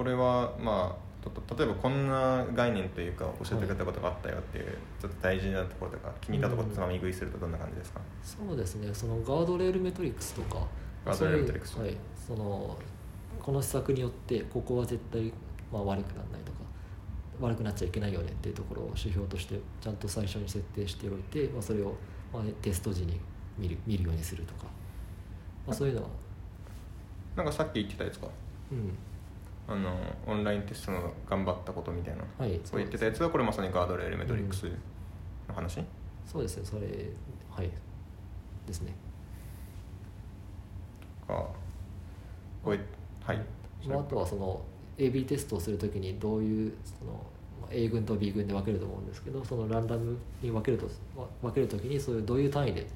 [0.00, 1.28] これはまあ
[1.58, 4.64] 例えばこんな概念というか教えてくれたことがあったよっていう、
[4.98, 8.88] ちょっと大事なところとか気に入ったところつまみ食いするとどんな感じですか、そうですね。
[8.94, 10.66] そのガードレールメトリックスとか
[11.04, 11.78] ガードレールメトリックス。
[11.78, 11.94] はい、
[12.26, 12.78] その
[13.42, 15.30] この施策によってここは絶対、
[15.70, 16.60] まあ、悪くならないとか
[17.38, 21.94] 悪くなっちゃいけないよねっていうところを指標としてちゃんと最初に設定しておいて、まあ、それを、
[22.32, 23.20] まあ、テスト時に
[23.58, 24.64] 見る見るようにするとか、
[25.66, 26.08] まあ、そういうのは、
[27.36, 28.28] なんかさっき言ってたやつか？
[28.72, 28.96] うん
[29.70, 29.96] あの
[30.26, 32.24] オンラインテストの頑張ったことみたいな。
[32.38, 34.64] はい、そう言ってたやつはこれまさにガードレールメトリックス
[35.48, 35.80] の話、
[36.26, 36.86] そうですねそれ
[37.50, 37.70] はい。
[38.66, 38.92] ですね。
[41.30, 41.46] か。
[42.64, 42.80] これ
[43.24, 43.40] はい。
[43.86, 44.60] まあ、あとはその
[44.98, 47.12] AB テストをするときにどういうその
[47.62, 52.86] まあ A 群と B 群で分けると思うんですけどそのランダムに分けるとわ分けるときにそういうどういう単位で、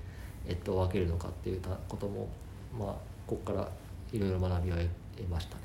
[0.46, 2.28] えっと、分けるのかっていうたことも
[2.76, 2.88] まあ
[3.26, 3.68] ここから
[4.12, 5.56] いろいろ学びを得得ました。
[5.56, 5.63] ね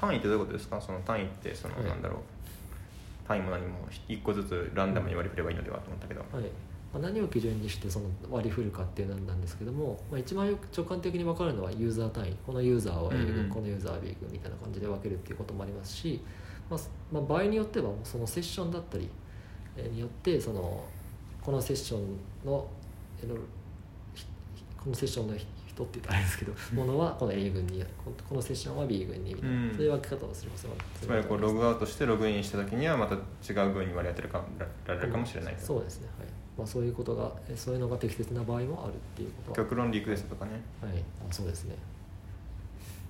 [0.00, 0.80] 単位ってどういうことですか？
[0.80, 1.84] その単位ってその、はい。
[1.84, 2.18] なんだろう。
[3.28, 6.44] 単位も何も一個ずつランダムに割り振ればいいのではと思ったけど、はい。
[6.92, 12.36] まあ、何を基準にしてその割り振るかっていうのなんですけども、まあ、一番よく直感的に分かるのはユーザー単位。
[12.44, 13.50] このユーザーは A 群、うんうん。
[13.50, 16.20] このユーザーは B 群みたいな感じで分けるっていうこともありますし、
[16.68, 16.80] まあ
[17.12, 19.08] まあ、場合によってはそのセッションだったり
[19.76, 20.82] えーによってその
[21.42, 22.00] このセッション
[22.44, 22.66] の
[24.76, 25.34] このセッションの
[25.80, 29.72] 人って言ったらあれですけど、ものはこの A 群にここのセッションは B 群にみたいな、うん。
[29.74, 30.68] そういう分け方をするます。
[31.00, 34.42] つまりこうログアウトしてログインした時にはまた違う分に割り当てるか
[34.86, 36.08] られるかもしれないと、そうですね。
[36.18, 36.28] はい、
[36.58, 39.60] まあ、そういうことがえそういうのが適切な場合もあるっていうこと。
[39.60, 40.52] は極論リクエストとかね
[40.82, 41.76] はい、あそうですね。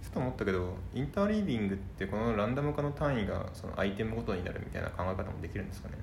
[0.03, 5.95] ちょっと思ったけどインターリーディングってこのランダム化の単位がそのアイテムごとになるみたいな考え方もできるんですかね。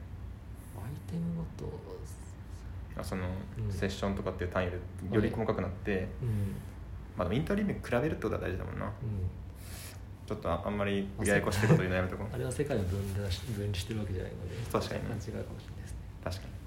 [0.78, 1.97] アイテムごと、あ
[3.04, 3.24] その
[3.58, 3.72] うん。
[3.72, 4.78] セッションとかっていう単位で
[5.12, 6.56] より細かくなって、うん、
[7.18, 8.86] まあインターリーディング比べるってことは大事だもんな。
[8.86, 8.91] うん、
[10.26, 12.28] ちょっとああんまりややこしいこと言うのやめとこう。
[12.34, 15.10] あれは世界を分離し分離してるわけじゃないので、確かにね。
[15.10, 15.98] 間違いかもしれないですね。
[16.24, 16.58] 確かに。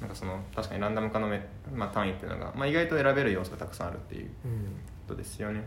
[0.00, 1.40] なんかその確かにランダム化のめ、
[1.72, 4.30] まあ、単位っていうのが、まあ、意外と選べる要素がたくさんあるっていううん、
[5.08, 5.66] ことですよね。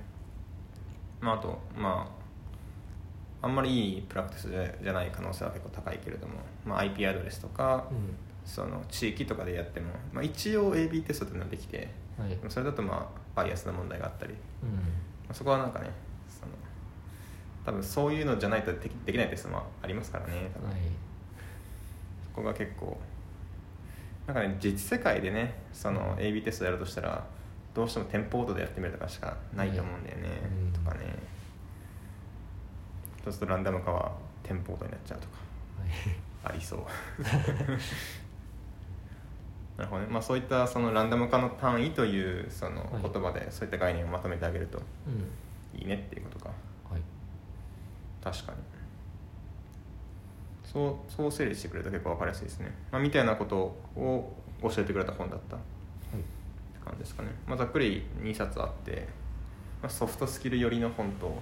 [1.20, 2.20] まああとまあ
[3.42, 6.34] あんまりいいプラクティスじゃじゃない可能性は結構高いけれども、
[6.66, 7.98] まあ、IP アドレスとか、うん、
[8.50, 11.88] その地域とかでやっても、まあ、一応 AB テストっていうのができて
[12.20, 15.90] はい、それだとまあバイアスな問題があったり、まうん、あそこはなんかね
[16.28, 16.52] その
[17.66, 20.70] 多分そういうのじゃないとできできないテストもありますからね多分。
[20.70, 20.80] はい、
[22.26, 22.98] そこが結構
[24.28, 27.26] なんかね実世界でねその AB テストやるとしたら
[27.74, 30.30] どうしても店舗ごとでやってみるとかしかないと思うんだよね、
[30.66, 30.74] うん。
[30.74, 31.16] とかね。
[33.24, 34.12] そうするとランダム化は
[34.44, 35.38] 店舗ごとになっちゃうとか。
[36.44, 36.80] はい、ありそう
[39.80, 40.08] なるほどね。
[40.12, 43.02] まあそういったそのランダム化の単位というそのはい。
[43.02, 46.50] 言葉でそういった概念をまとめてあげるとうん、いいねっていうことか。
[46.92, 47.02] はい、
[48.22, 48.58] 確かに。
[50.66, 53.58] そうそう整理してくれると結構分かりやすいですね、まあ、みたいなこと
[53.96, 55.56] を教えてくれた本だった。
[55.56, 59.08] ってはい、感じですかね、まあ、ざっくり2冊あって、
[59.82, 61.34] まあ、ソフトスキル寄りの本と、うん、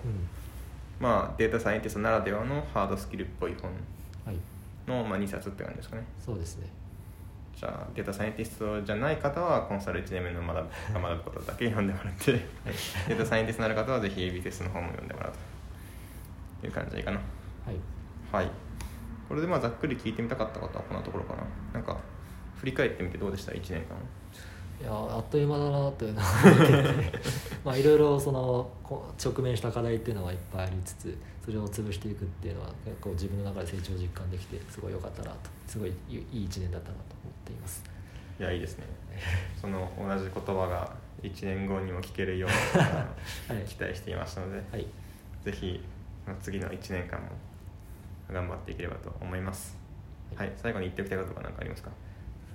[1.02, 3.72] まあ、データサイエンティストならではのハードスキルっぽい本
[4.26, 4.38] はい、
[4.88, 6.04] の、まあ、2冊って感じですかね。
[6.24, 6.68] そうですね。
[7.60, 15.34] じゃあデータサイエンティストじゃない方はコンサル1年目の学ぶが学ぶことだけ 読んでもらってデータサイエンティストになる方はぜひ AB テストの本も読んでもらう
[16.62, 17.18] という感じでいいかな。
[17.18, 17.76] はい、
[18.32, 18.52] はい。
[19.28, 21.44] これでまあざっくり聞いてみたかったことはこんなところかな。
[21.74, 21.98] なんか
[22.58, 23.96] 振り返ってみてどうでした？1年間。
[24.80, 26.28] いやあっという間だなというのは。
[27.66, 31.18] まあいろいろそのこ直面した課題っていうのはいっぱいありつつ
[31.48, 35.38] それを潰していくっていうのは結構自分の中で成長実感できてすごい良かったなと。
[35.66, 37.82] すごいいい一年だったなと思っています。
[38.38, 38.84] いやいいですね。
[39.62, 40.94] その同じ言葉が
[41.24, 42.84] 1年後にも聞けるような
[43.56, 43.64] はい。
[43.66, 44.82] 期待していましたので、はい。
[44.82, 44.88] ぜ
[45.46, 45.82] ぜひ
[46.26, 47.30] まあ次の1年間も
[48.30, 49.78] 頑張っていければと思います。
[50.36, 50.52] はい。
[50.58, 51.90] 最後に言っておきたいこととか何かありますか？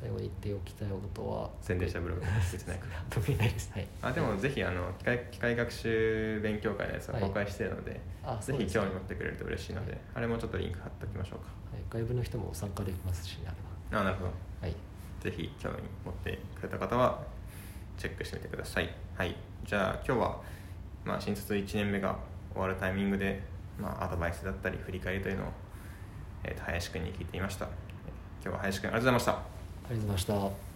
[0.02, 1.48] 最後に言っておきたいことは。
[1.60, 3.86] 宣伝したブログ別ないか特にないですはい。
[4.02, 7.22] あでもぜひあの機械機械学習勉強会のやつははい。
[7.22, 13.52] 公開してるので、あぜひ興味持ってくれると嬉しいので、あれもちょっとリンク貼っておきましょうはい、外部の人も参加できますし、あれ
[13.92, 14.30] かあなるほど。
[14.30, 14.76] ばはい。
[15.20, 17.22] ぜひ興味持ってくれた方は
[17.96, 18.90] チェックしてみてください。
[19.16, 19.36] はい。
[19.64, 20.40] じゃあ今日は、
[21.04, 22.16] まあ、新卒1年目が
[22.52, 23.40] 終わるタイミングで、
[23.78, 25.46] まあ、アドバイスだったり振り返りというのを、
[26.42, 27.66] えーと林くんに聞いてみました。
[28.44, 29.32] 今日は林くんありがとうございました。
[29.32, 29.51] あ
[29.92, 30.71] ありがとうございました。